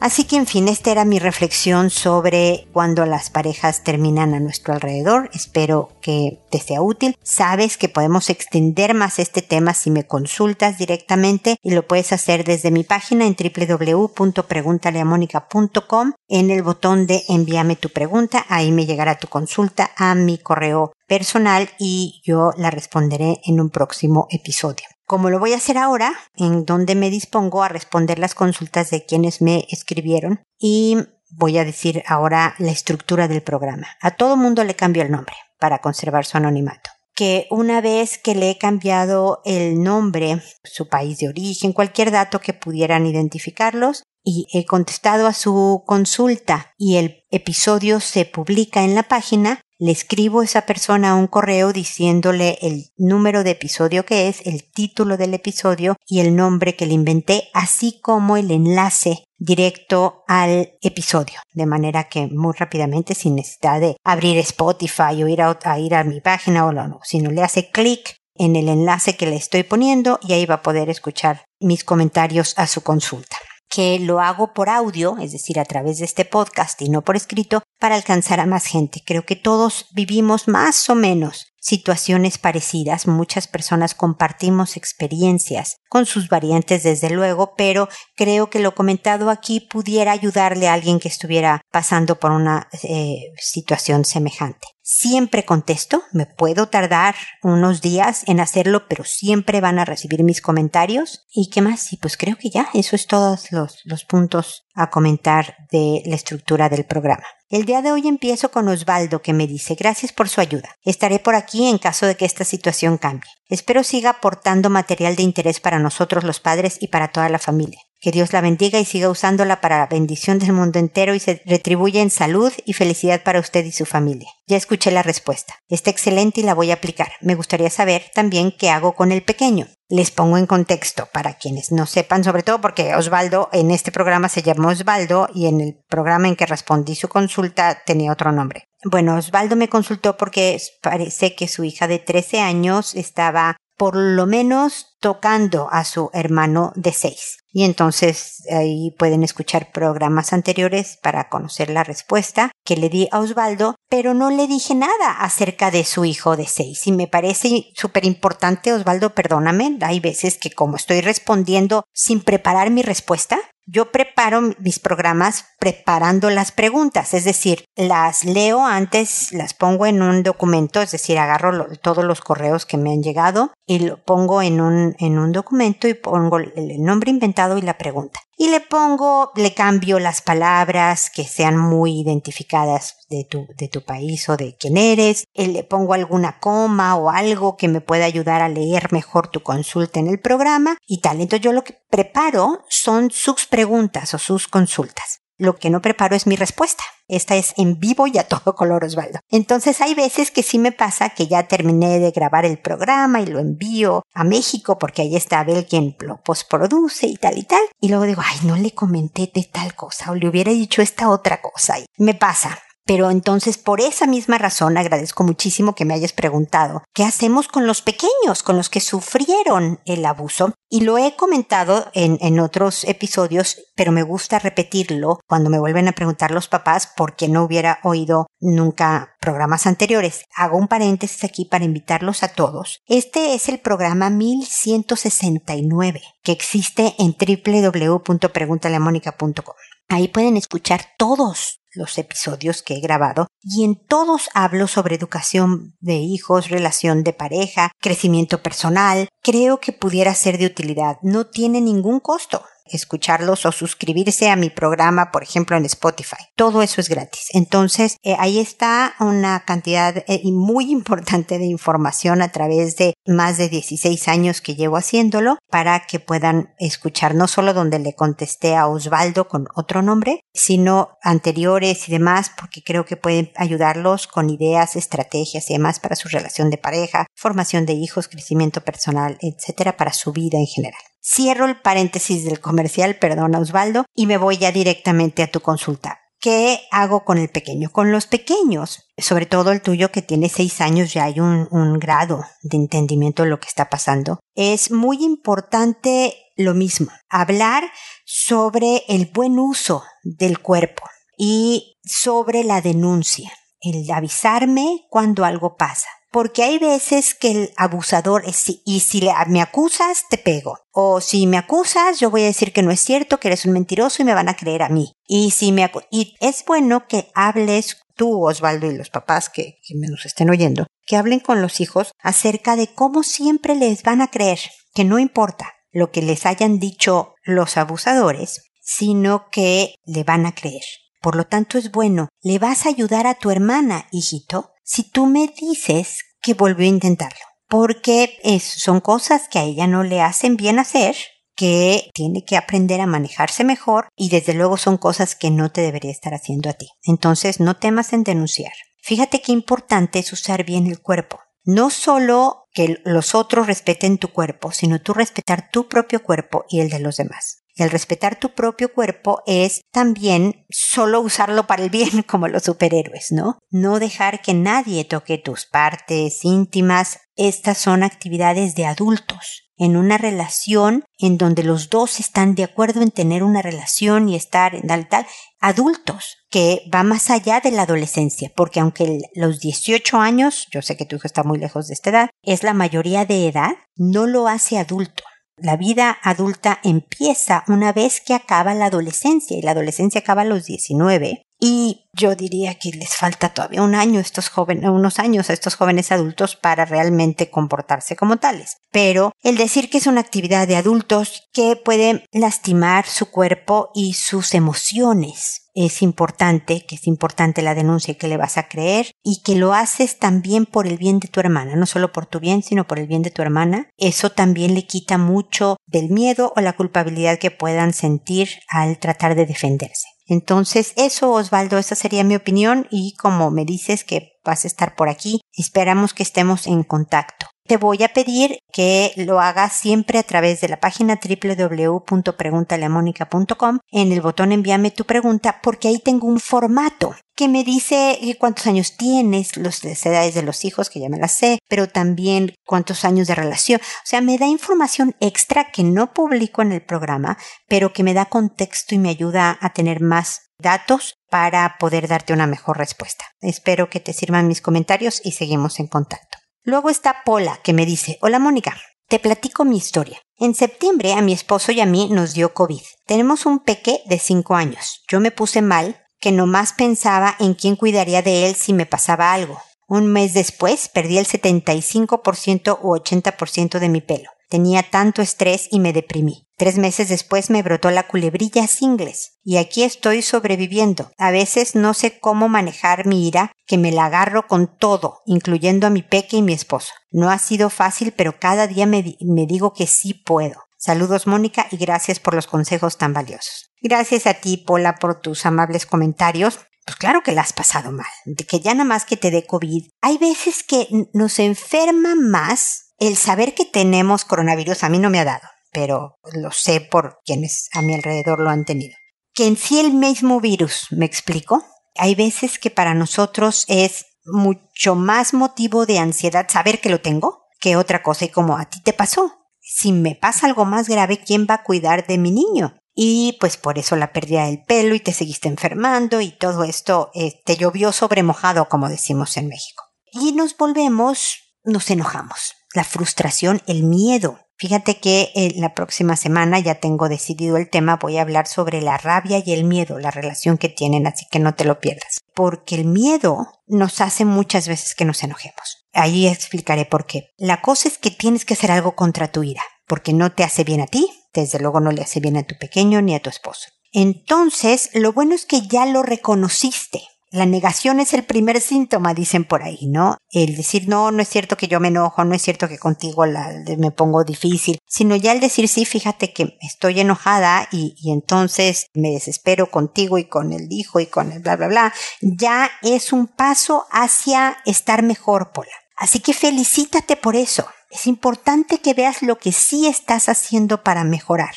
Así 0.00 0.24
que 0.24 0.36
en 0.36 0.46
fin, 0.46 0.68
esta 0.68 0.92
era 0.92 1.04
mi 1.04 1.18
reflexión 1.18 1.90
sobre 1.90 2.68
cuando 2.72 3.04
las 3.04 3.30
parejas 3.30 3.82
terminan 3.82 4.32
a 4.32 4.38
nuestro 4.40 4.72
alrededor. 4.74 5.28
Espero 5.34 5.90
que 6.00 6.38
te 6.50 6.60
sea 6.60 6.82
útil. 6.82 7.16
Sabes 7.22 7.76
que 7.76 7.88
podemos 7.88 8.30
extender 8.30 8.94
más 8.94 9.18
este 9.18 9.42
tema 9.42 9.74
si 9.74 9.90
me 9.90 10.06
consultas 10.06 10.78
directamente 10.78 11.56
y 11.62 11.72
lo 11.72 11.84
puedes 11.86 12.12
hacer 12.12 12.44
desde 12.44 12.70
mi 12.70 12.84
página 12.84 13.26
en 13.26 13.34
www.preguntaleamónica.com 13.34 16.12
en 16.28 16.50
el 16.50 16.62
botón 16.62 17.08
de 17.08 17.24
envíame 17.28 17.74
tu 17.74 17.88
pregunta. 17.88 18.46
Ahí 18.48 18.70
me 18.70 18.86
llegará 18.86 19.18
tu 19.18 19.26
consulta 19.26 19.90
a 19.96 20.14
mi 20.14 20.38
correo 20.38 20.92
personal 21.08 21.70
y 21.78 22.20
yo 22.24 22.52
la 22.56 22.70
responderé 22.70 23.40
en 23.44 23.60
un 23.60 23.70
próximo 23.70 24.28
episodio 24.30 24.86
como 25.08 25.30
lo 25.30 25.38
voy 25.40 25.54
a 25.54 25.56
hacer 25.56 25.78
ahora, 25.78 26.12
en 26.36 26.66
donde 26.66 26.94
me 26.94 27.08
dispongo 27.08 27.62
a 27.62 27.68
responder 27.68 28.18
las 28.18 28.34
consultas 28.34 28.90
de 28.90 29.06
quienes 29.06 29.40
me 29.40 29.66
escribieron 29.70 30.42
y 30.60 30.98
voy 31.30 31.56
a 31.56 31.64
decir 31.64 32.04
ahora 32.06 32.54
la 32.58 32.70
estructura 32.72 33.26
del 33.26 33.42
programa. 33.42 33.88
A 34.02 34.12
todo 34.12 34.36
mundo 34.36 34.64
le 34.64 34.76
cambio 34.76 35.02
el 35.02 35.10
nombre 35.10 35.34
para 35.58 35.78
conservar 35.78 36.26
su 36.26 36.36
anonimato. 36.36 36.90
Que 37.14 37.46
una 37.50 37.80
vez 37.80 38.18
que 38.18 38.34
le 38.34 38.50
he 38.50 38.58
cambiado 38.58 39.40
el 39.46 39.82
nombre, 39.82 40.42
su 40.62 40.88
país 40.88 41.18
de 41.18 41.28
origen, 41.28 41.72
cualquier 41.72 42.10
dato 42.10 42.40
que 42.40 42.52
pudieran 42.52 43.06
identificarlos, 43.06 44.02
y 44.28 44.46
he 44.52 44.66
contestado 44.66 45.26
a 45.26 45.32
su 45.32 45.82
consulta 45.86 46.74
y 46.76 46.96
el 46.96 47.24
episodio 47.30 47.98
se 47.98 48.26
publica 48.26 48.84
en 48.84 48.94
la 48.94 49.04
página, 49.04 49.62
le 49.78 49.90
escribo 49.90 50.40
a 50.40 50.44
esa 50.44 50.66
persona 50.66 51.14
un 51.14 51.28
correo 51.28 51.72
diciéndole 51.72 52.58
el 52.60 52.90
número 52.98 53.42
de 53.42 53.52
episodio 53.52 54.04
que 54.04 54.28
es, 54.28 54.46
el 54.46 54.70
título 54.70 55.16
del 55.16 55.32
episodio 55.32 55.96
y 56.06 56.20
el 56.20 56.36
nombre 56.36 56.76
que 56.76 56.84
le 56.84 56.92
inventé, 56.92 57.48
así 57.54 58.00
como 58.02 58.36
el 58.36 58.50
enlace 58.50 59.24
directo 59.38 60.24
al 60.28 60.74
episodio, 60.82 61.40
de 61.54 61.64
manera 61.64 62.04
que 62.04 62.26
muy 62.26 62.52
rápidamente, 62.52 63.14
sin 63.14 63.36
necesidad 63.36 63.80
de 63.80 63.96
abrir 64.04 64.36
Spotify 64.38 65.22
o 65.22 65.28
ir 65.28 65.40
a, 65.40 65.78
ir 65.78 65.94
a 65.94 66.04
mi 66.04 66.20
página 66.20 66.66
o 66.66 66.72
no, 66.72 67.00
sino 67.02 67.30
le 67.30 67.42
hace 67.42 67.70
clic 67.70 68.16
en 68.34 68.56
el 68.56 68.68
enlace 68.68 69.16
que 69.16 69.26
le 69.26 69.36
estoy 69.36 69.62
poniendo 69.62 70.18
y 70.20 70.34
ahí 70.34 70.44
va 70.44 70.56
a 70.56 70.62
poder 70.62 70.90
escuchar 70.90 71.46
mis 71.60 71.82
comentarios 71.82 72.52
a 72.58 72.66
su 72.66 72.82
consulta 72.82 73.38
que 73.68 73.98
lo 73.98 74.20
hago 74.20 74.52
por 74.52 74.68
audio, 74.68 75.16
es 75.18 75.32
decir, 75.32 75.58
a 75.60 75.64
través 75.64 75.98
de 75.98 76.04
este 76.04 76.24
podcast 76.24 76.80
y 76.82 76.88
no 76.88 77.02
por 77.02 77.16
escrito, 77.16 77.62
para 77.78 77.94
alcanzar 77.94 78.40
a 78.40 78.46
más 78.46 78.66
gente. 78.66 79.02
Creo 79.04 79.24
que 79.24 79.36
todos 79.36 79.86
vivimos 79.92 80.48
más 80.48 80.88
o 80.88 80.94
menos 80.94 81.48
situaciones 81.60 82.38
parecidas. 82.38 83.06
Muchas 83.06 83.46
personas 83.46 83.94
compartimos 83.94 84.76
experiencias 84.76 85.76
con 85.88 86.06
sus 86.06 86.28
variantes, 86.28 86.82
desde 86.82 87.10
luego, 87.10 87.54
pero 87.56 87.88
creo 88.16 88.48
que 88.48 88.60
lo 88.60 88.74
comentado 88.74 89.30
aquí 89.30 89.60
pudiera 89.60 90.12
ayudarle 90.12 90.68
a 90.68 90.74
alguien 90.74 90.98
que 90.98 91.08
estuviera 91.08 91.60
pasando 91.70 92.18
por 92.18 92.30
una 92.30 92.68
eh, 92.82 93.32
situación 93.36 94.04
semejante. 94.04 94.66
Siempre 94.90 95.44
contesto, 95.44 96.02
me 96.12 96.24
puedo 96.24 96.68
tardar 96.68 97.14
unos 97.42 97.82
días 97.82 98.22
en 98.26 98.40
hacerlo, 98.40 98.88
pero 98.88 99.04
siempre 99.04 99.60
van 99.60 99.78
a 99.78 99.84
recibir 99.84 100.22
mis 100.22 100.40
comentarios. 100.40 101.26
¿Y 101.30 101.50
qué 101.50 101.60
más? 101.60 101.92
Y 101.92 101.98
pues 101.98 102.16
creo 102.16 102.36
que 102.36 102.48
ya, 102.48 102.70
eso 102.72 102.96
es 102.96 103.06
todos 103.06 103.52
los, 103.52 103.82
los 103.84 104.06
puntos 104.06 104.64
a 104.74 104.88
comentar 104.88 105.56
de 105.70 106.02
la 106.06 106.14
estructura 106.14 106.70
del 106.70 106.86
programa. 106.86 107.24
El 107.50 107.66
día 107.66 107.82
de 107.82 107.92
hoy 107.92 108.08
empiezo 108.08 108.50
con 108.50 108.66
Osvaldo 108.66 109.20
que 109.20 109.34
me 109.34 109.46
dice 109.46 109.74
gracias 109.74 110.10
por 110.10 110.30
su 110.30 110.40
ayuda. 110.40 110.74
Estaré 110.82 111.18
por 111.18 111.34
aquí 111.34 111.68
en 111.68 111.76
caso 111.76 112.06
de 112.06 112.16
que 112.16 112.24
esta 112.24 112.44
situación 112.44 112.96
cambie. 112.96 113.30
Espero 113.50 113.84
siga 113.84 114.08
aportando 114.08 114.70
material 114.70 115.16
de 115.16 115.22
interés 115.22 115.60
para 115.60 115.78
nosotros 115.78 116.24
los 116.24 116.40
padres 116.40 116.78
y 116.80 116.88
para 116.88 117.08
toda 117.08 117.28
la 117.28 117.38
familia. 117.38 117.82
Que 118.00 118.12
Dios 118.12 118.32
la 118.32 118.40
bendiga 118.40 118.78
y 118.78 118.84
siga 118.84 119.10
usándola 119.10 119.60
para 119.60 119.78
la 119.78 119.86
bendición 119.86 120.38
del 120.38 120.52
mundo 120.52 120.78
entero 120.78 121.14
y 121.14 121.20
se 121.20 121.42
retribuya 121.46 122.00
en 122.00 122.10
salud 122.10 122.52
y 122.64 122.72
felicidad 122.72 123.24
para 123.24 123.40
usted 123.40 123.64
y 123.64 123.72
su 123.72 123.86
familia. 123.86 124.30
Ya 124.46 124.56
escuché 124.56 124.92
la 124.92 125.02
respuesta. 125.02 125.56
Está 125.68 125.90
excelente 125.90 126.40
y 126.40 126.44
la 126.44 126.54
voy 126.54 126.70
a 126.70 126.74
aplicar. 126.74 127.12
Me 127.20 127.34
gustaría 127.34 127.70
saber 127.70 128.04
también 128.14 128.54
qué 128.56 128.70
hago 128.70 128.94
con 128.94 129.10
el 129.10 129.22
pequeño. 129.22 129.66
Les 129.88 130.12
pongo 130.12 130.38
en 130.38 130.46
contexto 130.46 131.08
para 131.12 131.34
quienes 131.34 131.72
no 131.72 131.86
sepan, 131.86 132.22
sobre 132.22 132.44
todo 132.44 132.60
porque 132.60 132.94
Osvaldo 132.94 133.48
en 133.52 133.70
este 133.72 133.90
programa 133.90 134.28
se 134.28 134.42
llamó 134.42 134.68
Osvaldo 134.68 135.28
y 135.34 135.46
en 135.46 135.60
el 135.60 135.80
programa 135.88 136.28
en 136.28 136.36
que 136.36 136.46
respondí 136.46 136.94
su 136.94 137.08
consulta 137.08 137.82
tenía 137.84 138.12
otro 138.12 138.30
nombre. 138.30 138.64
Bueno, 138.84 139.16
Osvaldo 139.16 139.56
me 139.56 139.68
consultó 139.68 140.16
porque 140.16 140.60
parece 140.82 141.34
que 141.34 141.48
su 141.48 141.64
hija 141.64 141.88
de 141.88 141.98
13 141.98 142.40
años 142.40 142.94
estaba 142.94 143.56
por 143.78 143.96
lo 143.96 144.26
menos 144.26 144.96
tocando 145.00 145.68
a 145.70 145.84
su 145.84 146.10
hermano 146.12 146.72
de 146.74 146.92
6. 146.92 147.38
Y 147.50 147.64
entonces 147.64 148.42
ahí 148.50 148.94
pueden 148.98 149.22
escuchar 149.22 149.72
programas 149.72 150.32
anteriores 150.32 150.98
para 151.02 151.28
conocer 151.28 151.70
la 151.70 151.84
respuesta 151.84 152.50
que 152.64 152.76
le 152.76 152.88
di 152.88 153.08
a 153.10 153.20
Osvaldo, 153.20 153.76
pero 153.88 154.12
no 154.12 154.30
le 154.30 154.46
dije 154.46 154.74
nada 154.74 155.12
acerca 155.20 155.70
de 155.70 155.84
su 155.84 156.04
hijo 156.04 156.36
de 156.36 156.46
6. 156.46 156.86
Y 156.88 156.92
me 156.92 157.06
parece 157.06 157.70
súper 157.74 158.04
importante, 158.04 158.72
Osvaldo, 158.72 159.14
perdóname, 159.14 159.78
hay 159.80 160.00
veces 160.00 160.36
que 160.38 160.50
como 160.50 160.76
estoy 160.76 161.00
respondiendo 161.00 161.84
sin 161.94 162.20
preparar 162.20 162.70
mi 162.70 162.82
respuesta, 162.82 163.38
yo 163.70 163.92
preparo 163.92 164.40
mis 164.58 164.78
programas 164.78 165.44
preparando 165.58 166.30
las 166.30 166.52
preguntas, 166.52 167.12
es 167.12 167.24
decir, 167.24 167.64
las 167.76 168.24
leo 168.24 168.64
antes, 168.64 169.32
las 169.32 169.52
pongo 169.52 169.84
en 169.86 170.00
un 170.02 170.22
documento, 170.22 170.80
es 170.80 170.90
decir, 170.90 171.18
agarro 171.18 171.66
todos 171.76 172.04
los 172.04 172.20
correos 172.22 172.64
que 172.64 172.78
me 172.78 172.92
han 172.92 173.02
llegado 173.02 173.52
y 173.66 173.80
lo 173.80 174.02
pongo 174.02 174.40
en 174.40 174.60
un, 174.60 174.96
en 174.98 175.18
un 175.18 175.32
documento 175.32 175.86
y 175.86 175.94
pongo 175.94 176.38
el 176.38 176.82
nombre 176.82 177.10
inventado 177.10 177.58
y 177.58 177.62
la 177.62 177.76
pregunta. 177.76 178.20
Y 178.40 178.50
le 178.50 178.60
pongo, 178.60 179.32
le 179.34 179.52
cambio 179.52 179.98
las 179.98 180.22
palabras 180.22 181.10
que 181.10 181.24
sean 181.24 181.58
muy 181.58 181.98
identificadas 182.00 182.96
de 183.10 183.26
tu, 183.28 183.48
de 183.56 183.66
tu 183.66 183.84
país 183.84 184.28
o 184.28 184.36
de 184.36 184.56
quién 184.56 184.76
eres. 184.76 185.24
Y 185.34 185.46
le 185.46 185.64
pongo 185.64 185.92
alguna 185.92 186.38
coma 186.38 186.94
o 186.94 187.10
algo 187.10 187.56
que 187.56 187.66
me 187.66 187.80
pueda 187.80 188.04
ayudar 188.04 188.40
a 188.40 188.48
leer 188.48 188.92
mejor 188.92 189.26
tu 189.26 189.42
consulta 189.42 189.98
en 189.98 190.06
el 190.06 190.20
programa 190.20 190.76
y 190.86 191.00
tal. 191.00 191.20
Entonces 191.20 191.40
yo 191.44 191.52
lo 191.52 191.64
que 191.64 191.78
preparo 191.90 192.64
son 192.68 193.10
sus 193.10 193.46
preguntas 193.46 194.14
o 194.14 194.18
sus 194.18 194.46
consultas. 194.46 195.18
Lo 195.38 195.56
que 195.56 195.70
no 195.70 195.80
preparo 195.80 196.16
es 196.16 196.26
mi 196.26 196.34
respuesta. 196.36 196.82
Esta 197.06 197.36
es 197.36 197.54
en 197.56 197.78
vivo 197.78 198.06
y 198.06 198.18
a 198.18 198.24
todo 198.24 198.54
color, 198.54 198.84
Osvaldo. 198.84 199.20
Entonces 199.30 199.80
hay 199.80 199.94
veces 199.94 200.30
que 200.30 200.42
sí 200.42 200.58
me 200.58 200.72
pasa 200.72 201.10
que 201.10 201.26
ya 201.26 201.44
terminé 201.44 202.00
de 202.00 202.10
grabar 202.10 202.44
el 202.44 202.58
programa 202.58 203.20
y 203.20 203.26
lo 203.26 203.38
envío 203.38 204.04
a 204.12 204.24
México 204.24 204.78
porque 204.78 205.02
ahí 205.02 205.16
está 205.16 205.40
Abel 205.40 205.66
quien 205.66 205.96
lo 206.00 206.18
postproduce 206.18 207.06
y 207.06 207.16
tal 207.16 207.38
y 207.38 207.44
tal. 207.44 207.62
Y 207.80 207.88
luego 207.88 208.04
digo, 208.04 208.22
ay, 208.24 208.38
no 208.42 208.56
le 208.56 208.72
comenté 208.72 209.30
de 209.32 209.44
tal 209.44 209.74
cosa 209.74 210.10
o 210.10 210.16
le 210.16 210.28
hubiera 210.28 210.50
dicho 210.50 210.82
esta 210.82 211.08
otra 211.08 211.40
cosa. 211.40 211.78
Y 211.78 211.86
me 211.98 212.14
pasa. 212.14 212.58
Pero 212.88 213.10
entonces, 213.10 213.58
por 213.58 213.82
esa 213.82 214.06
misma 214.06 214.38
razón, 214.38 214.78
agradezco 214.78 215.22
muchísimo 215.22 215.74
que 215.74 215.84
me 215.84 215.92
hayas 215.92 216.14
preguntado, 216.14 216.84
¿qué 216.94 217.04
hacemos 217.04 217.46
con 217.46 217.66
los 217.66 217.82
pequeños, 217.82 218.42
con 218.42 218.56
los 218.56 218.70
que 218.70 218.80
sufrieron 218.80 219.80
el 219.84 220.06
abuso? 220.06 220.54
Y 220.70 220.80
lo 220.80 220.96
he 220.96 221.14
comentado 221.14 221.90
en, 221.92 222.16
en 222.22 222.40
otros 222.40 222.84
episodios, 222.84 223.58
pero 223.76 223.92
me 223.92 224.02
gusta 224.02 224.38
repetirlo 224.38 225.20
cuando 225.28 225.50
me 225.50 225.58
vuelven 225.58 225.88
a 225.88 225.92
preguntar 225.92 226.30
los 226.30 226.48
papás 226.48 226.90
porque 226.96 227.28
no 227.28 227.44
hubiera 227.44 227.78
oído 227.82 228.26
nunca 228.40 229.16
programas 229.20 229.66
anteriores. 229.66 230.24
Hago 230.34 230.56
un 230.56 230.68
paréntesis 230.68 231.24
aquí 231.24 231.44
para 231.44 231.66
invitarlos 231.66 232.22
a 232.22 232.28
todos. 232.28 232.80
Este 232.86 233.34
es 233.34 233.50
el 233.50 233.58
programa 233.58 234.08
1169 234.08 236.00
que 236.22 236.32
existe 236.32 236.94
en 236.98 237.14
www.preguntaleamónica.com. 237.18 239.56
Ahí 239.90 240.08
pueden 240.08 240.36
escuchar 240.36 240.84
todos 240.98 241.60
los 241.72 241.96
episodios 241.96 242.62
que 242.62 242.74
he 242.74 242.80
grabado 242.80 243.28
y 243.42 243.64
en 243.64 243.74
todos 243.76 244.28
hablo 244.34 244.66
sobre 244.66 244.96
educación 244.96 245.76
de 245.80 245.94
hijos, 245.94 246.50
relación 246.50 247.04
de 247.04 247.14
pareja, 247.14 247.72
crecimiento 247.80 248.42
personal. 248.42 249.08
Creo 249.22 249.60
que 249.60 249.72
pudiera 249.72 250.14
ser 250.14 250.36
de 250.36 250.46
utilidad. 250.46 250.98
No 251.02 251.26
tiene 251.26 251.62
ningún 251.62 252.00
costo. 252.00 252.44
Escucharlos 252.70 253.46
o 253.46 253.52
suscribirse 253.52 254.30
a 254.30 254.36
mi 254.36 254.50
programa, 254.50 255.10
por 255.10 255.22
ejemplo, 255.22 255.56
en 255.56 255.64
Spotify. 255.64 256.16
Todo 256.36 256.62
eso 256.62 256.80
es 256.80 256.88
gratis. 256.88 257.28
Entonces, 257.32 257.96
eh, 258.02 258.16
ahí 258.18 258.38
está 258.38 258.94
una 259.00 259.44
cantidad 259.44 260.04
eh, 260.06 260.20
muy 260.24 260.70
importante 260.70 261.38
de 261.38 261.46
información 261.46 262.22
a 262.22 262.30
través 262.30 262.76
de 262.76 262.94
más 263.06 263.38
de 263.38 263.48
16 263.48 264.08
años 264.08 264.40
que 264.40 264.54
llevo 264.54 264.76
haciéndolo 264.76 265.38
para 265.50 265.86
que 265.86 266.00
puedan 266.00 266.54
escuchar 266.58 267.14
no 267.14 267.28
solo 267.28 267.54
donde 267.54 267.78
le 267.78 267.94
contesté 267.94 268.56
a 268.56 268.66
Osvaldo 268.66 269.28
con 269.28 269.48
otro 269.54 269.82
nombre, 269.82 270.20
sino 270.32 270.90
anteriores 271.02 271.88
y 271.88 271.92
demás, 271.92 272.30
porque 272.38 272.62
creo 272.62 272.84
que 272.84 272.96
pueden 272.96 273.32
ayudarlos 273.36 274.06
con 274.06 274.30
ideas, 274.30 274.76
estrategias 274.76 275.50
y 275.50 275.54
demás 275.54 275.80
para 275.80 275.96
su 275.96 276.08
relación 276.08 276.50
de 276.50 276.58
pareja, 276.58 277.06
formación 277.14 277.66
de 277.66 277.74
hijos, 277.74 278.08
crecimiento 278.08 278.60
personal, 278.62 279.18
etcétera, 279.20 279.76
para 279.76 279.92
su 279.92 280.12
vida 280.12 280.38
en 280.38 280.46
general. 280.46 280.82
Cierro 281.02 281.46
el 281.46 281.60
paréntesis 281.60 282.24
del 282.24 282.40
comercial, 282.40 282.96
perdona 282.96 283.38
Osvaldo, 283.38 283.84
y 283.94 284.06
me 284.06 284.18
voy 284.18 284.38
ya 284.38 284.52
directamente 284.52 285.22
a 285.22 285.30
tu 285.30 285.40
consulta. 285.40 286.00
¿Qué 286.20 286.60
hago 286.72 287.04
con 287.04 287.18
el 287.18 287.28
pequeño? 287.28 287.70
Con 287.70 287.92
los 287.92 288.06
pequeños, 288.06 288.88
sobre 288.98 289.26
todo 289.26 289.52
el 289.52 289.62
tuyo 289.62 289.92
que 289.92 290.02
tiene 290.02 290.28
seis 290.28 290.60
años, 290.60 290.92
ya 290.92 291.04
hay 291.04 291.20
un, 291.20 291.46
un 291.52 291.78
grado 291.78 292.24
de 292.42 292.56
entendimiento 292.56 293.22
de 293.22 293.28
lo 293.28 293.38
que 293.38 293.46
está 293.46 293.70
pasando. 293.70 294.18
Es 294.34 294.72
muy 294.72 295.04
importante 295.04 296.16
lo 296.36 296.54
mismo, 296.54 296.88
hablar 297.08 297.64
sobre 298.04 298.84
el 298.88 299.10
buen 299.12 299.38
uso 299.38 299.84
del 300.02 300.40
cuerpo 300.40 300.84
y 301.16 301.78
sobre 301.84 302.44
la 302.44 302.60
denuncia, 302.60 303.32
el 303.60 303.88
avisarme 303.90 304.86
cuando 304.90 305.24
algo 305.24 305.56
pasa. 305.56 305.88
Porque 306.10 306.42
hay 306.42 306.58
veces 306.58 307.14
que 307.14 307.30
el 307.30 307.50
abusador 307.56 308.22
es, 308.26 308.44
y 308.64 308.80
si 308.80 309.06
me 309.26 309.42
acusas, 309.42 310.04
te 310.08 310.16
pego. 310.18 310.58
O 310.72 311.00
si 311.00 311.26
me 311.26 311.36
acusas, 311.36 312.00
yo 312.00 312.10
voy 312.10 312.22
a 312.22 312.26
decir 312.26 312.52
que 312.52 312.62
no 312.62 312.70
es 312.70 312.80
cierto, 312.80 313.20
que 313.20 313.28
eres 313.28 313.44
un 313.44 313.52
mentiroso 313.52 314.02
y 314.02 314.04
me 314.06 314.14
van 314.14 314.28
a 314.28 314.36
creer 314.36 314.62
a 314.62 314.68
mí. 314.68 314.92
Y 315.06 315.32
si 315.32 315.52
me 315.52 315.70
y 315.90 316.14
es 316.20 316.44
bueno 316.46 316.86
que 316.86 317.10
hables 317.14 317.82
tú, 317.94 318.26
Osvaldo, 318.26 318.70
y 318.70 318.76
los 318.76 318.88
papás 318.88 319.28
que, 319.28 319.58
que 319.62 319.74
nos 319.74 320.06
estén 320.06 320.30
oyendo, 320.30 320.66
que 320.86 320.96
hablen 320.96 321.20
con 321.20 321.42
los 321.42 321.60
hijos 321.60 321.92
acerca 322.00 322.56
de 322.56 322.68
cómo 322.68 323.02
siempre 323.02 323.54
les 323.54 323.82
van 323.82 324.00
a 324.00 324.10
creer, 324.10 324.38
que 324.74 324.84
no 324.84 324.98
importa 324.98 325.54
lo 325.70 325.90
que 325.90 326.00
les 326.00 326.24
hayan 326.24 326.58
dicho 326.58 327.14
los 327.22 327.56
abusadores, 327.56 328.50
sino 328.62 329.28
que 329.30 329.74
le 329.84 330.04
van 330.04 330.26
a 330.26 330.34
creer. 330.34 330.62
Por 331.00 331.16
lo 331.16 331.24
tanto, 331.24 331.58
es 331.58 331.70
bueno, 331.70 332.08
le 332.22 332.38
vas 332.38 332.66
a 332.66 332.70
ayudar 332.70 333.06
a 333.06 333.14
tu 333.14 333.30
hermana, 333.30 333.86
hijito, 333.92 334.52
si 334.64 334.82
tú 334.82 335.06
me 335.06 335.32
dices 335.38 336.00
que 336.20 336.34
volvió 336.34 336.66
a 336.66 336.68
intentarlo. 336.68 337.18
Porque 337.48 338.18
son 338.40 338.80
cosas 338.80 339.28
que 339.30 339.38
a 339.38 339.44
ella 339.44 339.66
no 339.66 339.82
le 339.82 340.02
hacen 340.02 340.36
bien 340.36 340.58
hacer, 340.58 340.96
que 341.38 341.88
tiene 341.94 342.24
que 342.24 342.36
aprender 342.36 342.80
a 342.80 342.86
manejarse 342.86 343.44
mejor 343.44 343.88
y 343.96 344.08
desde 344.08 344.34
luego 344.34 344.56
son 344.56 344.76
cosas 344.76 345.14
que 345.14 345.30
no 345.30 345.52
te 345.52 345.60
debería 345.60 345.92
estar 345.92 346.12
haciendo 346.12 346.50
a 346.50 346.54
ti. 346.54 346.68
Entonces 346.82 347.38
no 347.38 347.56
temas 347.56 347.92
en 347.92 348.02
denunciar. 348.02 348.52
Fíjate 348.82 349.22
qué 349.22 349.32
importante 349.32 350.00
es 350.00 350.12
usar 350.12 350.44
bien 350.44 350.66
el 350.66 350.80
cuerpo. 350.80 351.20
No 351.44 351.70
solo 351.70 352.48
que 352.52 352.82
los 352.84 353.14
otros 353.14 353.46
respeten 353.46 353.98
tu 353.98 354.08
cuerpo, 354.08 354.50
sino 354.50 354.80
tú 354.80 354.94
respetar 354.94 355.48
tu 355.52 355.68
propio 355.68 356.02
cuerpo 356.02 356.44
y 356.48 356.58
el 356.60 356.70
de 356.70 356.80
los 356.80 356.96
demás. 356.96 357.44
El 357.58 357.70
respetar 357.70 358.18
tu 358.18 358.30
propio 358.30 358.72
cuerpo 358.72 359.20
es 359.26 359.62
también 359.72 360.46
solo 360.48 361.00
usarlo 361.00 361.46
para 361.48 361.64
el 361.64 361.70
bien 361.70 362.02
como 362.06 362.28
los 362.28 362.44
superhéroes, 362.44 363.08
¿no? 363.10 363.38
No 363.50 363.80
dejar 363.80 364.22
que 364.22 364.32
nadie 364.32 364.84
toque 364.84 365.18
tus 365.18 365.44
partes 365.44 366.24
íntimas. 366.24 367.00
Estas 367.16 367.58
son 367.58 367.82
actividades 367.82 368.54
de 368.54 368.64
adultos 368.64 369.48
en 369.58 369.76
una 369.76 369.98
relación 369.98 370.84
en 370.98 371.18
donde 371.18 371.42
los 371.42 371.68
dos 371.68 371.98
están 371.98 372.36
de 372.36 372.44
acuerdo 372.44 372.80
en 372.80 372.92
tener 372.92 373.24
una 373.24 373.42
relación 373.42 374.08
y 374.08 374.14
estar 374.14 374.54
en 374.54 374.68
tal, 374.68 374.88
tal, 374.88 375.06
adultos, 375.40 376.18
que 376.30 376.62
va 376.72 376.84
más 376.84 377.10
allá 377.10 377.40
de 377.40 377.50
la 377.50 377.62
adolescencia, 377.62 378.30
porque 378.36 378.60
aunque 378.60 379.00
los 379.14 379.40
18 379.40 379.98
años, 379.98 380.46
yo 380.52 380.62
sé 380.62 380.76
que 380.76 380.86
tu 380.86 380.94
hijo 380.94 381.08
está 381.08 381.24
muy 381.24 381.38
lejos 381.38 381.66
de 381.66 381.74
esta 381.74 381.90
edad, 381.90 382.10
es 382.22 382.44
la 382.44 382.54
mayoría 382.54 383.04
de 383.04 383.26
edad, 383.26 383.50
no 383.74 384.06
lo 384.06 384.28
hace 384.28 384.58
adulto. 384.58 385.02
La 385.40 385.56
vida 385.56 385.98
adulta 386.02 386.60
empieza 386.64 387.44
una 387.48 387.72
vez 387.72 388.00
que 388.00 388.14
acaba 388.14 388.54
la 388.54 388.66
adolescencia 388.66 389.36
y 389.36 389.42
la 389.42 389.52
adolescencia 389.52 390.00
acaba 390.00 390.22
a 390.22 390.26
los 390.26 390.46
19 390.46 391.22
y 391.40 391.88
yo 391.92 392.16
diría 392.16 392.56
que 392.56 392.70
les 392.70 392.96
falta 392.96 393.28
todavía 393.28 393.62
un 393.62 393.74
año 393.74 394.00
estos 394.00 394.28
jóvenes, 394.28 394.68
unos 394.68 394.98
años 394.98 395.30
a 395.30 395.32
estos 395.32 395.54
jóvenes 395.54 395.92
adultos 395.92 396.34
para 396.34 396.64
realmente 396.64 397.30
comportarse 397.30 397.94
como 397.94 398.16
tales. 398.16 398.56
Pero 398.72 399.12
el 399.22 399.36
decir 399.36 399.70
que 399.70 399.78
es 399.78 399.86
una 399.86 400.00
actividad 400.00 400.48
de 400.48 400.56
adultos 400.56 401.28
que 401.32 401.54
puede 401.54 402.04
lastimar 402.12 402.86
su 402.86 403.10
cuerpo 403.10 403.70
y 403.74 403.94
sus 403.94 404.34
emociones 404.34 405.47
es 405.66 405.82
importante, 405.82 406.64
que 406.66 406.76
es 406.76 406.86
importante 406.86 407.42
la 407.42 407.54
denuncia 407.54 407.94
que 407.94 408.08
le 408.08 408.16
vas 408.16 408.38
a 408.38 408.48
creer 408.48 408.92
y 409.02 409.22
que 409.22 409.34
lo 409.34 409.54
haces 409.54 409.98
también 409.98 410.46
por 410.46 410.66
el 410.66 410.78
bien 410.78 411.00
de 411.00 411.08
tu 411.08 411.20
hermana, 411.20 411.56
no 411.56 411.66
solo 411.66 411.92
por 411.92 412.06
tu 412.06 412.20
bien, 412.20 412.42
sino 412.42 412.66
por 412.66 412.78
el 412.78 412.86
bien 412.86 413.02
de 413.02 413.10
tu 413.10 413.22
hermana. 413.22 413.68
Eso 413.76 414.10
también 414.10 414.54
le 414.54 414.66
quita 414.66 414.98
mucho 414.98 415.56
del 415.66 415.90
miedo 415.90 416.32
o 416.36 416.40
la 416.40 416.54
culpabilidad 416.54 417.18
que 417.18 417.30
puedan 417.30 417.72
sentir 417.72 418.28
al 418.48 418.78
tratar 418.78 419.14
de 419.14 419.26
defenderse. 419.26 419.88
Entonces, 420.06 420.72
eso, 420.76 421.12
Osvaldo, 421.12 421.58
esa 421.58 421.74
sería 421.74 422.04
mi 422.04 422.14
opinión 422.14 422.66
y 422.70 422.94
como 422.94 423.30
me 423.30 423.44
dices 423.44 423.84
que 423.84 424.12
vas 424.24 424.44
a 424.44 424.48
estar 424.48 424.76
por 424.76 424.88
aquí, 424.88 425.20
esperamos 425.32 425.92
que 425.92 426.02
estemos 426.02 426.46
en 426.46 426.62
contacto 426.62 427.26
te 427.48 427.56
voy 427.56 427.82
a 427.82 427.88
pedir 427.88 428.38
que 428.52 428.92
lo 428.96 429.18
hagas 429.20 429.54
siempre 429.54 429.98
a 429.98 430.04
través 430.04 430.40
de 430.40 430.46
la 430.48 430.60
página 430.60 431.00
www.preguntaleamónica.com 431.02 433.58
en 433.72 433.92
el 433.92 434.00
botón 434.00 434.30
envíame 434.32 434.70
tu 434.70 434.84
pregunta 434.84 435.40
porque 435.42 435.66
ahí 435.68 435.78
tengo 435.78 436.06
un 436.06 436.20
formato 436.20 436.94
que 437.16 437.26
me 437.26 437.42
dice 437.42 437.98
cuántos 438.20 438.46
años 438.46 438.76
tienes, 438.76 439.36
las 439.36 439.64
edades 439.64 440.14
de 440.14 440.22
los 440.22 440.44
hijos, 440.44 440.70
que 440.70 440.78
ya 440.78 440.88
me 440.88 440.98
las 440.98 441.10
sé, 441.10 441.40
pero 441.48 441.68
también 441.68 442.32
cuántos 442.46 442.84
años 442.84 443.08
de 443.08 443.16
relación. 443.16 443.60
O 443.60 443.84
sea, 443.84 444.00
me 444.00 444.18
da 444.18 444.26
información 444.26 444.94
extra 445.00 445.50
que 445.50 445.64
no 445.64 445.92
publico 445.92 446.42
en 446.42 446.52
el 446.52 446.62
programa, 446.62 447.18
pero 447.48 447.72
que 447.72 447.82
me 447.82 447.92
da 447.92 448.04
contexto 448.04 448.76
y 448.76 448.78
me 448.78 448.90
ayuda 448.90 449.36
a 449.40 449.52
tener 449.52 449.80
más 449.80 450.28
datos 450.38 450.94
para 451.10 451.56
poder 451.58 451.88
darte 451.88 452.12
una 452.12 452.28
mejor 452.28 452.56
respuesta. 452.56 453.06
Espero 453.20 453.68
que 453.68 453.80
te 453.80 453.92
sirvan 453.92 454.28
mis 454.28 454.40
comentarios 454.40 455.00
y 455.02 455.10
seguimos 455.10 455.58
en 455.58 455.66
contacto. 455.66 456.07
Luego 456.42 456.70
está 456.70 457.02
Pola, 457.04 457.40
que 457.42 457.52
me 457.52 457.66
dice, 457.66 457.98
hola 458.00 458.18
Mónica, 458.18 458.56
te 458.88 458.98
platico 458.98 459.44
mi 459.44 459.56
historia. 459.56 460.00
En 460.16 460.34
septiembre 460.34 460.94
a 460.94 461.02
mi 461.02 461.12
esposo 461.12 461.52
y 461.52 461.60
a 461.60 461.66
mí 461.66 461.88
nos 461.90 462.14
dio 462.14 462.32
COVID. 462.32 462.62
Tenemos 462.86 463.26
un 463.26 463.40
peque 463.40 463.82
de 463.86 463.98
5 463.98 464.34
años. 464.34 464.82
Yo 464.90 465.00
me 465.00 465.10
puse 465.10 465.42
mal, 465.42 465.80
que 466.00 466.12
nomás 466.12 466.52
pensaba 466.52 467.16
en 467.18 467.34
quién 467.34 467.56
cuidaría 467.56 468.02
de 468.02 468.26
él 468.26 468.34
si 468.34 468.52
me 468.52 468.66
pasaba 468.66 469.12
algo. 469.12 469.40
Un 469.68 469.86
mes 469.88 470.14
después 470.14 470.68
perdí 470.68 470.96
el 470.96 471.06
75% 471.06 472.58
u 472.62 472.74
80% 472.74 473.58
de 473.58 473.68
mi 473.68 473.80
pelo. 473.80 474.10
Tenía 474.28 474.62
tanto 474.62 475.00
estrés 475.00 475.48
y 475.50 475.58
me 475.58 475.72
deprimí. 475.72 476.28
Tres 476.36 476.58
meses 476.58 476.88
después 476.88 477.30
me 477.30 477.42
brotó 477.42 477.70
la 477.70 477.88
culebrilla 477.88 478.46
singles. 478.46 479.18
Y 479.24 479.38
aquí 479.38 479.62
estoy 479.62 480.02
sobreviviendo. 480.02 480.92
A 480.98 481.10
veces 481.10 481.54
no 481.54 481.74
sé 481.74 481.98
cómo 481.98 482.28
manejar 482.28 482.86
mi 482.86 483.08
ira, 483.08 483.32
que 483.46 483.58
me 483.58 483.72
la 483.72 483.86
agarro 483.86 484.26
con 484.26 484.46
todo, 484.58 485.00
incluyendo 485.06 485.66
a 485.66 485.70
mi 485.70 485.82
peque 485.82 486.18
y 486.18 486.22
mi 486.22 486.34
esposo. 486.34 486.72
No 486.90 487.10
ha 487.10 487.18
sido 487.18 487.50
fácil, 487.50 487.92
pero 487.92 488.20
cada 488.20 488.46
día 488.46 488.66
me, 488.66 488.96
me 489.00 489.26
digo 489.26 489.54
que 489.54 489.66
sí 489.66 489.94
puedo. 489.94 490.42
Saludos 490.58 491.06
Mónica 491.06 491.46
y 491.50 491.56
gracias 491.56 491.98
por 491.98 492.14
los 492.14 492.26
consejos 492.26 492.76
tan 492.76 492.92
valiosos. 492.92 493.50
Gracias 493.62 494.06
a 494.06 494.14
ti, 494.14 494.36
Pola, 494.36 494.74
por 494.74 495.00
tus 495.00 495.24
amables 495.24 495.66
comentarios. 495.66 496.40
Pues 496.66 496.76
claro 496.76 497.02
que 497.02 497.12
la 497.12 497.22
has 497.22 497.32
pasado 497.32 497.72
mal, 497.72 497.86
de 498.04 498.24
que 498.24 498.40
ya 498.40 498.52
nada 498.52 498.68
más 498.68 498.84
que 498.84 498.96
te 498.98 499.10
dé 499.10 499.26
COVID. 499.26 499.68
Hay 499.80 499.96
veces 499.96 500.42
que 500.42 500.68
nos 500.92 501.18
enferma 501.18 501.94
más 501.94 502.67
el 502.78 502.96
saber 502.96 503.34
que 503.34 503.44
tenemos 503.44 504.04
coronavirus 504.04 504.64
a 504.64 504.68
mí 504.68 504.78
no 504.78 504.90
me 504.90 505.00
ha 505.00 505.04
dado, 505.04 505.28
pero 505.52 505.98
lo 506.12 506.30
sé 506.30 506.60
por 506.60 507.00
quienes 507.04 507.48
a 507.52 507.62
mi 507.62 507.74
alrededor 507.74 508.20
lo 508.20 508.30
han 508.30 508.44
tenido. 508.44 508.76
Que 509.14 509.26
en 509.26 509.36
sí 509.36 509.58
el 509.58 509.72
mismo 509.72 510.20
virus, 510.20 510.68
¿me 510.70 510.86
explico? 510.86 511.44
Hay 511.76 511.94
veces 511.94 512.38
que 512.38 512.50
para 512.50 512.74
nosotros 512.74 513.44
es 513.48 513.86
mucho 514.04 514.74
más 514.74 515.12
motivo 515.12 515.66
de 515.66 515.78
ansiedad 515.78 516.26
saber 516.28 516.60
que 516.60 516.70
lo 516.70 516.80
tengo 516.80 517.24
que 517.40 517.56
otra 517.56 517.82
cosa 517.82 518.04
y 518.04 518.08
como 518.08 518.36
a 518.36 518.46
ti 518.46 518.60
te 518.62 518.72
pasó. 518.72 519.12
Si 519.40 519.72
me 519.72 519.94
pasa 519.94 520.26
algo 520.26 520.44
más 520.44 520.68
grave, 520.68 520.98
¿quién 520.98 521.26
va 521.28 521.34
a 521.34 521.42
cuidar 521.42 521.86
de 521.86 521.98
mi 521.98 522.10
niño? 522.10 522.56
Y 522.74 523.16
pues 523.18 523.36
por 523.36 523.58
eso 523.58 523.76
la 523.76 523.92
pérdida 523.92 524.26
del 524.26 524.44
pelo 524.44 524.74
y 524.74 524.80
te 524.80 524.92
seguiste 524.92 525.28
enfermando 525.28 526.00
y 526.00 526.10
todo 526.12 526.44
esto 526.44 526.90
eh, 526.94 527.20
te 527.24 527.36
llovió 527.36 527.72
sobre 527.72 528.02
mojado, 528.02 528.48
como 528.48 528.68
decimos 528.68 529.16
en 529.16 529.28
México. 529.28 529.64
Y 529.92 530.12
nos 530.12 530.36
volvemos, 530.36 531.18
nos 531.44 531.70
enojamos 531.70 532.37
la 532.54 532.64
frustración, 532.64 533.42
el 533.46 533.62
miedo. 533.62 534.20
Fíjate 534.36 534.78
que 534.78 535.10
en 535.14 535.32
eh, 535.32 535.34
la 535.36 535.54
próxima 535.54 535.96
semana 535.96 536.38
ya 536.38 536.56
tengo 536.56 536.88
decidido 536.88 537.36
el 537.36 537.50
tema, 537.50 537.76
voy 537.76 537.98
a 537.98 538.02
hablar 538.02 538.28
sobre 538.28 538.62
la 538.62 538.78
rabia 538.78 539.20
y 539.24 539.32
el 539.32 539.44
miedo, 539.44 539.80
la 539.80 539.90
relación 539.90 540.38
que 540.38 540.48
tienen, 540.48 540.86
así 540.86 541.06
que 541.10 541.18
no 541.18 541.34
te 541.34 541.44
lo 541.44 541.58
pierdas. 541.58 541.98
Porque 542.14 542.54
el 542.54 542.64
miedo 542.64 543.26
nos 543.48 543.80
hace 543.80 544.04
muchas 544.04 544.46
veces 544.46 544.76
que 544.76 544.84
nos 544.84 545.02
enojemos. 545.02 545.66
Ahí 545.72 546.06
explicaré 546.06 546.66
por 546.66 546.86
qué. 546.86 547.10
La 547.18 547.40
cosa 547.40 547.68
es 547.68 547.78
que 547.78 547.90
tienes 547.90 548.24
que 548.24 548.34
hacer 548.34 548.52
algo 548.52 548.76
contra 548.76 549.10
tu 549.10 549.24
ira, 549.24 549.42
porque 549.66 549.92
no 549.92 550.12
te 550.12 550.22
hace 550.22 550.44
bien 550.44 550.60
a 550.60 550.66
ti, 550.66 550.88
desde 551.12 551.40
luego 551.40 551.58
no 551.58 551.72
le 551.72 551.82
hace 551.82 551.98
bien 551.98 552.16
a 552.16 552.22
tu 552.22 552.36
pequeño 552.38 552.80
ni 552.80 552.94
a 552.94 553.00
tu 553.00 553.10
esposo. 553.10 553.48
Entonces, 553.72 554.70
lo 554.72 554.92
bueno 554.92 555.14
es 555.14 555.26
que 555.26 555.46
ya 555.46 555.66
lo 555.66 555.82
reconociste. 555.82 556.82
La 557.10 557.24
negación 557.24 557.80
es 557.80 557.94
el 557.94 558.04
primer 558.04 558.40
síntoma, 558.40 558.92
dicen 558.92 559.24
por 559.24 559.42
ahí, 559.42 559.66
¿no? 559.66 559.96
El 560.10 560.36
decir, 560.36 560.68
no, 560.68 560.90
no 560.90 561.00
es 561.00 561.08
cierto 561.08 561.36
que 561.36 561.48
yo 561.48 561.58
me 561.58 561.68
enojo, 561.68 562.04
no 562.04 562.14
es 562.14 562.20
cierto 562.20 562.48
que 562.48 562.58
contigo 562.58 563.04
me 563.06 563.70
pongo 563.70 564.04
difícil, 564.04 564.58
sino 564.66 564.94
ya 564.94 565.12
el 565.12 565.20
decir, 565.20 565.48
sí, 565.48 565.64
fíjate 565.64 566.12
que 566.12 566.36
estoy 566.42 566.80
enojada 566.80 567.48
y, 567.50 567.74
y 567.78 567.92
entonces 567.92 568.66
me 568.74 568.90
desespero 568.90 569.50
contigo 569.50 569.96
y 569.96 570.04
con 570.04 570.32
el 570.32 570.48
hijo 570.50 570.80
y 570.80 570.86
con 570.86 571.12
el 571.12 571.20
bla, 571.20 571.36
bla, 571.36 571.48
bla, 571.48 571.74
ya 572.02 572.50
es 572.62 572.92
un 572.92 573.06
paso 573.06 573.64
hacia 573.70 574.36
estar 574.44 574.82
mejor, 574.82 575.32
Pola. 575.32 575.48
Así 575.76 576.00
que 576.00 576.12
felicítate 576.12 576.96
por 576.96 577.16
eso. 577.16 577.46
Es 577.70 577.86
importante 577.86 578.58
que 578.58 578.74
veas 578.74 579.02
lo 579.02 579.18
que 579.18 579.32
sí 579.32 579.66
estás 579.66 580.08
haciendo 580.08 580.62
para 580.62 580.84
mejorar. 580.84 581.34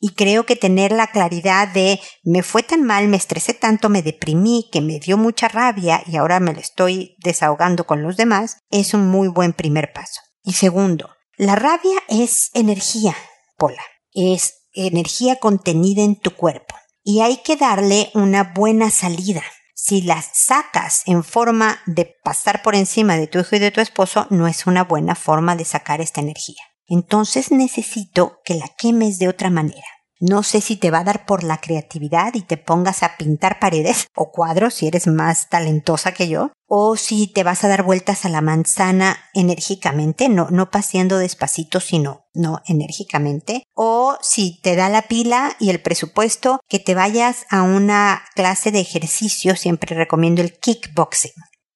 Y 0.00 0.14
creo 0.14 0.46
que 0.46 0.56
tener 0.56 0.92
la 0.92 1.06
claridad 1.06 1.68
de 1.68 2.00
me 2.22 2.42
fue 2.42 2.62
tan 2.62 2.82
mal, 2.82 3.08
me 3.08 3.16
estresé 3.16 3.54
tanto, 3.54 3.88
me 3.88 4.02
deprimí, 4.02 4.68
que 4.72 4.80
me 4.80 4.98
dio 4.98 5.16
mucha 5.16 5.48
rabia 5.48 6.02
y 6.06 6.16
ahora 6.16 6.40
me 6.40 6.52
lo 6.52 6.60
estoy 6.60 7.16
desahogando 7.22 7.84
con 7.84 8.02
los 8.02 8.16
demás, 8.16 8.58
es 8.70 8.94
un 8.94 9.08
muy 9.08 9.28
buen 9.28 9.52
primer 9.52 9.92
paso. 9.92 10.20
Y 10.42 10.54
segundo, 10.54 11.10
la 11.36 11.56
rabia 11.56 11.96
es 12.08 12.50
energía, 12.54 13.16
Pola, 13.56 13.82
es 14.12 14.66
energía 14.72 15.36
contenida 15.36 16.02
en 16.02 16.16
tu 16.16 16.32
cuerpo 16.32 16.74
y 17.02 17.20
hay 17.20 17.38
que 17.38 17.56
darle 17.56 18.10
una 18.14 18.52
buena 18.54 18.90
salida. 18.90 19.42
Si 19.74 20.00
la 20.00 20.22
sacas 20.22 21.02
en 21.06 21.22
forma 21.22 21.80
de 21.86 22.16
pasar 22.24 22.62
por 22.62 22.74
encima 22.74 23.16
de 23.16 23.26
tu 23.26 23.38
hijo 23.38 23.56
y 23.56 23.58
de 23.58 23.70
tu 23.70 23.80
esposo, 23.80 24.26
no 24.30 24.48
es 24.48 24.66
una 24.66 24.84
buena 24.84 25.14
forma 25.14 25.56
de 25.56 25.64
sacar 25.64 26.00
esta 26.00 26.20
energía. 26.20 26.62
Entonces 26.86 27.50
necesito 27.50 28.40
que 28.44 28.54
la 28.54 28.68
quemes 28.76 29.18
de 29.18 29.28
otra 29.28 29.50
manera. 29.50 29.86
No 30.20 30.42
sé 30.42 30.60
si 30.60 30.76
te 30.76 30.90
va 30.90 31.00
a 31.00 31.04
dar 31.04 31.26
por 31.26 31.42
la 31.42 31.60
creatividad 31.60 32.34
y 32.34 32.42
te 32.42 32.56
pongas 32.56 33.02
a 33.02 33.16
pintar 33.18 33.58
paredes 33.58 34.06
o 34.14 34.30
cuadros 34.30 34.74
si 34.74 34.86
eres 34.86 35.06
más 35.06 35.50
talentosa 35.50 36.12
que 36.14 36.28
yo, 36.28 36.50
o 36.66 36.96
si 36.96 37.26
te 37.26 37.42
vas 37.42 37.64
a 37.64 37.68
dar 37.68 37.82
vueltas 37.82 38.24
a 38.24 38.28
la 38.28 38.40
manzana 38.40 39.18
enérgicamente, 39.34 40.28
no, 40.28 40.48
no 40.50 40.70
paseando 40.70 41.18
despacito, 41.18 41.80
sino 41.80 42.26
no 42.32 42.62
enérgicamente, 42.66 43.64
o 43.74 44.16
si 44.22 44.60
te 44.62 44.76
da 44.76 44.88
la 44.88 45.02
pila 45.02 45.56
y 45.58 45.70
el 45.70 45.82
presupuesto 45.82 46.60
que 46.68 46.78
te 46.78 46.94
vayas 46.94 47.44
a 47.50 47.62
una 47.62 48.22
clase 48.34 48.70
de 48.70 48.80
ejercicio, 48.80 49.56
siempre 49.56 49.94
recomiendo 49.94 50.42
el 50.42 50.58
kickboxing 50.58 51.32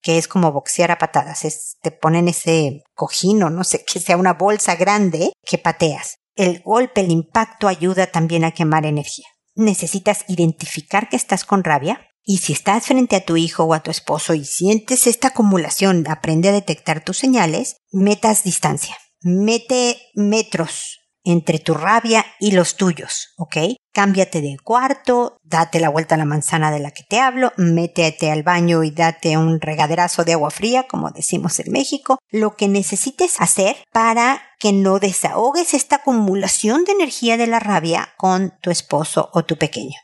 que 0.08 0.16
es 0.16 0.26
como 0.26 0.52
boxear 0.52 0.90
a 0.90 0.96
patadas. 0.96 1.44
Es, 1.44 1.76
te 1.82 1.90
ponen 1.90 2.28
ese 2.28 2.82
cojín 2.94 3.42
o 3.42 3.50
no 3.50 3.62
sé, 3.62 3.84
que 3.84 4.00
sea 4.00 4.16
una 4.16 4.32
bolsa 4.32 4.74
grande 4.74 5.34
que 5.44 5.58
pateas. 5.58 6.16
El 6.34 6.62
golpe, 6.62 7.02
el 7.02 7.10
impacto 7.10 7.68
ayuda 7.68 8.06
también 8.06 8.42
a 8.42 8.52
quemar 8.52 8.86
energía. 8.86 9.26
Necesitas 9.54 10.24
identificar 10.26 11.10
que 11.10 11.16
estás 11.16 11.44
con 11.44 11.62
rabia 11.62 12.06
y 12.24 12.38
si 12.38 12.54
estás 12.54 12.86
frente 12.86 13.16
a 13.16 13.26
tu 13.26 13.36
hijo 13.36 13.64
o 13.64 13.74
a 13.74 13.82
tu 13.82 13.90
esposo 13.90 14.32
y 14.32 14.46
sientes 14.46 15.06
esta 15.06 15.28
acumulación, 15.28 16.06
aprende 16.08 16.48
a 16.48 16.52
detectar 16.52 17.04
tus 17.04 17.18
señales, 17.18 17.76
metas 17.92 18.44
distancia. 18.44 18.96
Mete 19.20 20.00
metros 20.14 21.00
entre 21.22 21.58
tu 21.58 21.74
rabia 21.74 22.24
y 22.40 22.52
los 22.52 22.76
tuyos, 22.76 23.34
¿ok? 23.36 23.58
Cámbiate 23.98 24.40
de 24.40 24.56
cuarto, 24.62 25.40
date 25.42 25.80
la 25.80 25.88
vuelta 25.88 26.14
a 26.14 26.18
la 26.18 26.24
manzana 26.24 26.70
de 26.70 26.78
la 26.78 26.92
que 26.92 27.02
te 27.02 27.18
hablo, 27.18 27.52
métete 27.56 28.30
al 28.30 28.44
baño 28.44 28.84
y 28.84 28.92
date 28.92 29.36
un 29.36 29.60
regaderazo 29.60 30.24
de 30.24 30.34
agua 30.34 30.52
fría, 30.52 30.84
como 30.84 31.10
decimos 31.10 31.58
en 31.58 31.72
México, 31.72 32.16
lo 32.30 32.54
que 32.54 32.68
necesites 32.68 33.40
hacer 33.40 33.76
para 33.92 34.40
que 34.60 34.72
no 34.72 35.00
desahogues 35.00 35.74
esta 35.74 35.96
acumulación 35.96 36.84
de 36.84 36.92
energía 36.92 37.36
de 37.36 37.48
la 37.48 37.58
rabia 37.58 38.10
con 38.16 38.52
tu 38.62 38.70
esposo 38.70 39.30
o 39.32 39.44
tu 39.44 39.56
pequeño. 39.56 39.96